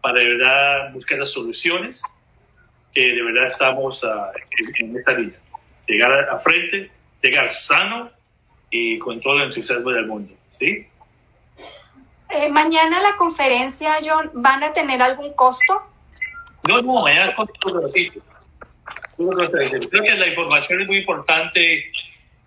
[0.00, 2.02] para de verdad buscar las soluciones
[2.96, 4.08] que de verdad estamos uh,
[4.58, 5.38] en, en, esta línea.
[5.86, 6.90] Llegar a, frente,
[7.20, 8.10] llegar sano
[8.70, 10.32] y con todo el entusiasmo del mundo.
[10.50, 10.86] ¿sí?
[12.30, 15.82] Eh, mañana la conferencia, John, ¿van a tener algún costo?
[16.66, 21.92] No, no, mañana con todo Creo que la información es muy importante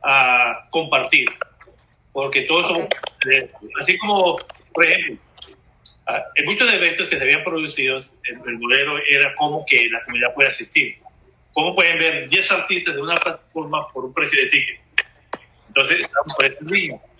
[0.02, 1.30] a compartir,
[2.12, 2.88] porque todos son,
[3.80, 4.36] así como,
[4.74, 5.18] por ejemplo,
[6.36, 10.50] en muchos eventos que se habían producido, el, modelo era como que la comunidad puede
[10.50, 10.98] asistir.
[11.54, 14.80] ¿Cómo pueden ver 10 artistas de una plataforma por un precio de ticket?
[15.68, 16.58] Entonces, por ese.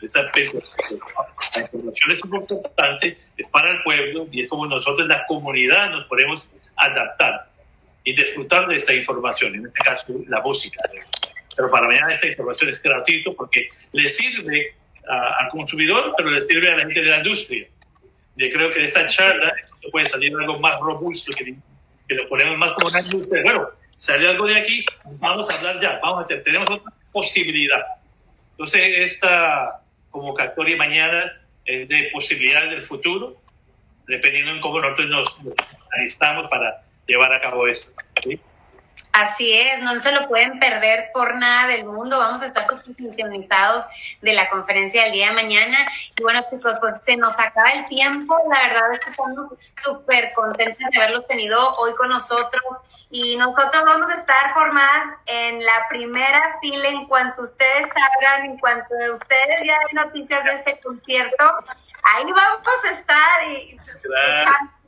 [0.02, 5.90] Esa la información es importante, es para el pueblo y es como nosotros, la comunidad,
[5.90, 7.52] nos podemos adaptar
[8.04, 10.78] y disfrutar de esta información, en este caso la música.
[11.54, 14.76] Pero para mañana esta información es gratuito porque le sirve
[15.08, 17.68] a, al consumidor, pero le sirve a la gente de la industria.
[18.40, 19.54] Yo creo que de esta charla
[19.92, 21.56] puede salir algo más robusto, que,
[22.08, 23.44] que lo ponemos más como una industria.
[23.44, 24.86] Bueno, sale algo de aquí,
[25.20, 27.86] vamos a hablar ya, vamos a tenemos otra posibilidad.
[28.52, 33.42] Entonces, esta convocatoria mañana es de posibilidades del futuro,
[34.08, 35.54] dependiendo en cómo nosotros nos, nos
[35.92, 37.92] alistamos para llevar a cabo esto.
[38.24, 38.40] ¿sí?
[39.12, 42.18] Así es, no se lo pueden perder por nada del mundo.
[42.20, 43.88] Vamos a estar súper sintonizados
[44.22, 45.78] de la conferencia del día de mañana.
[46.16, 48.38] Y bueno, chicos, pues se nos acaba el tiempo.
[48.50, 52.64] La verdad es que estamos súper contentos de haberlos tenido hoy con nosotros.
[53.10, 58.58] Y nosotros vamos a estar formadas en la primera fila en cuanto ustedes salgan, en
[58.60, 61.46] cuanto ustedes ya den noticias de ese concierto.
[62.04, 64.79] Ahí vamos a estar y Claro.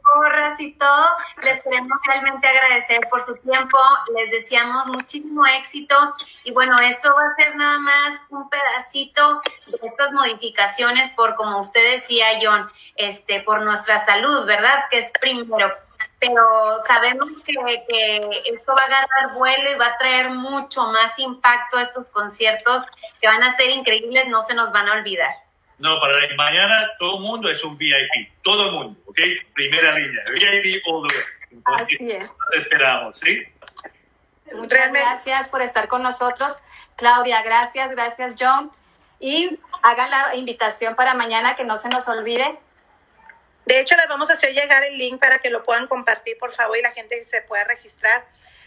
[0.59, 1.05] Y todo.
[1.41, 3.78] Les queremos realmente agradecer por su tiempo.
[4.16, 5.95] Les deseamos muchísimo éxito.
[6.43, 11.59] Y bueno, esto va a ser nada más un pedacito de estas modificaciones por, como
[11.59, 14.86] usted decía, John, este, por nuestra salud, ¿verdad?
[14.89, 15.74] Que es primero.
[16.20, 17.55] Pero sabemos que
[18.45, 22.86] esto va a agarrar vuelo y va a traer mucho más impacto a estos conciertos
[23.20, 25.32] que van a ser increíbles, no se nos van a olvidar.
[25.82, 29.19] No, para mañana todo el mundo es un VIP, todo el mundo, ¿ok?
[29.53, 31.25] Primera línea, VIP all the way.
[31.51, 32.29] Entonces, Así es.
[32.29, 33.43] nos esperamos, ¿sí?
[34.53, 36.59] Muchas Realmente- gracias por estar con nosotros.
[36.97, 38.71] Claudia, gracias, gracias John.
[39.19, 42.59] Y hagan la invitación para mañana, que no se nos olvide.
[43.65, 46.51] De hecho, les vamos a hacer llegar el link para que lo puedan compartir, por
[46.51, 48.25] favor, y la gente se pueda registrar.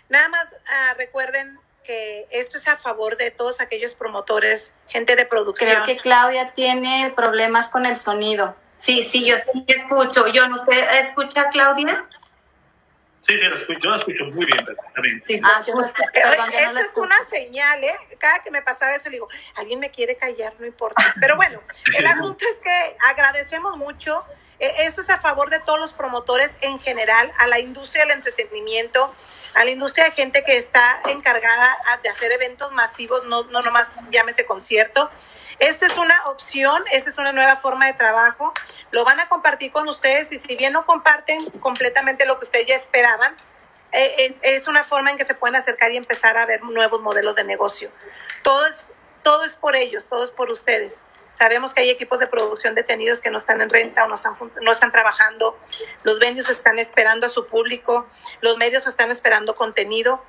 [0.08, 5.26] Nada más ah, recuerden que esto es a favor de todos aquellos promotores, gente de
[5.26, 5.70] producción.
[5.70, 8.56] Creo que Claudia tiene problemas con el sonido.
[8.80, 10.24] Sí, sí, yo sí escucho.
[10.34, 12.06] John, ¿usted escucha, Claudia?
[13.18, 15.26] Sí, sí, lo escucho, yo lo escucho muy bien, perfectamente.
[15.26, 17.06] Sí, Ah, yo no escucho, perdón, yo no la es escucho.
[17.06, 17.96] una señal, ¿eh?
[18.18, 21.02] Cada que me pasaba eso, le digo, alguien me quiere callar, no importa.
[21.20, 21.62] Pero bueno,
[21.96, 24.22] el asunto es que agradecemos mucho.
[24.60, 28.12] Eh, Esto es a favor de todos los promotores en general, a la industria del
[28.16, 29.14] entretenimiento,
[29.54, 33.62] a la industria de gente que está encargada a- de hacer eventos masivos, no, no
[33.62, 35.10] nomás llámese concierto.
[35.58, 38.52] Esta es una opción, esta es una nueva forma de trabajo.
[38.90, 42.66] Lo van a compartir con ustedes y si bien no comparten completamente lo que ustedes
[42.66, 43.36] ya esperaban,
[43.92, 47.00] eh, eh, es una forma en que se pueden acercar y empezar a ver nuevos
[47.02, 47.92] modelos de negocio.
[48.42, 48.88] Todo es,
[49.22, 51.02] todo es por ellos, todo es por ustedes.
[51.34, 54.34] Sabemos que hay equipos de producción detenidos que no están en renta o no están,
[54.62, 55.58] no están trabajando.
[56.04, 58.06] Los venues están esperando a su público,
[58.40, 60.24] los medios están esperando contenido,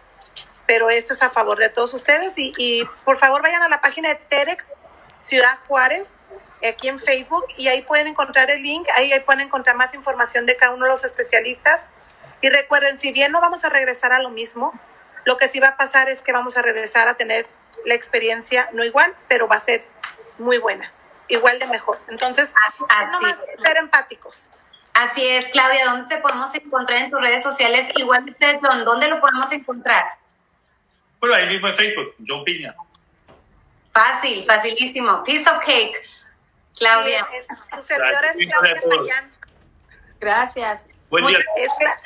[0.65, 2.37] pero esto es a favor de todos ustedes.
[2.39, 4.73] Y, y por favor vayan a la página de TEDx
[5.21, 6.23] Ciudad Juárez,
[6.67, 10.47] aquí en Facebook, y ahí pueden encontrar el link, ahí, ahí pueden encontrar más información
[10.47, 11.89] de cada uno de los especialistas.
[12.41, 14.73] Y recuerden, si bien no vamos a regresar a lo mismo,
[15.23, 17.47] lo que sí va a pasar es que vamos a regresar a tener
[17.85, 19.85] la experiencia, no igual, pero va a ser
[20.38, 20.91] muy buena,
[21.27, 21.99] igual de mejor.
[22.07, 23.61] Entonces, Así nomás es.
[23.63, 24.51] ser empáticos.
[24.93, 27.88] Así es, Claudia, ¿dónde te podemos encontrar en tus redes sociales?
[27.95, 30.05] Igual usted, John, ¿dónde lo podemos encontrar?
[31.19, 32.73] Bueno, ahí mismo en Facebook, John Piña.
[33.91, 35.23] Fácil, facilísimo.
[35.23, 36.01] Piece of cake.
[36.77, 37.25] Claudia.
[37.31, 38.81] Sí, eh, tu servidora es Gracias.
[38.81, 38.99] Claudia.
[38.99, 39.31] Payán.
[40.19, 40.89] Gracias.
[41.09, 41.39] Buen día.
[41.57, 41.99] Es Cla-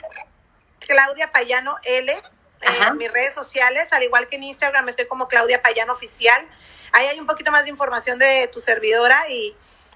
[0.80, 2.22] Claudia Payano L
[2.66, 2.88] Ajá.
[2.90, 6.48] en mis redes sociales, al igual que en Instagram estoy como Claudia Payano Oficial.
[6.92, 9.56] Ahí hay un poquito más de información de tu servidora y,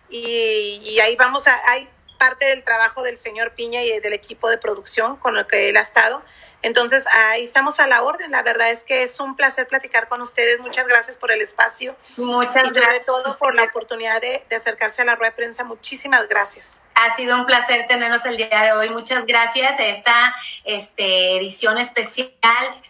[0.09, 4.49] y, y ahí vamos a, hay parte del trabajo del señor Piña y del equipo
[4.49, 6.23] de producción con el que él ha estado.
[6.61, 8.31] Entonces, ahí estamos a la orden.
[8.31, 10.61] La verdad es que es un placer platicar con ustedes.
[10.61, 13.05] Muchas gracias por el espacio Muchas y sobre gracias.
[13.05, 15.65] todo por la oportunidad de, de acercarse a la rueda de prensa.
[15.65, 16.79] Muchísimas gracias.
[16.95, 18.89] Ha sido un placer tenerlos el día de hoy.
[18.89, 19.79] Muchas gracias.
[19.79, 22.29] Esta este, edición especial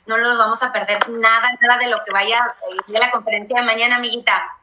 [0.05, 2.55] no nos vamos a perder nada, nada de lo que vaya
[2.87, 4.57] de la conferencia de mañana, amiguita.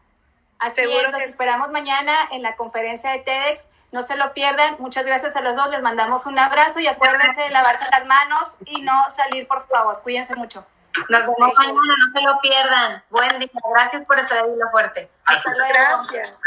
[0.58, 1.30] Así Seguro es, que sí.
[1.30, 3.68] esperamos mañana en la conferencia de TEDx.
[3.92, 4.76] No se lo pierdan.
[4.78, 5.68] Muchas gracias a los dos.
[5.70, 10.00] Les mandamos un abrazo y acuérdense de lavarse las manos y no salir, por favor.
[10.02, 10.64] Cuídense mucho.
[11.08, 13.02] Nos vemos mañana, no se lo pierdan.
[13.10, 13.48] Buen día.
[13.72, 15.10] Gracias por estar ahí, lo fuerte.
[15.24, 15.72] Hasta luego.
[15.72, 16.40] Gracias.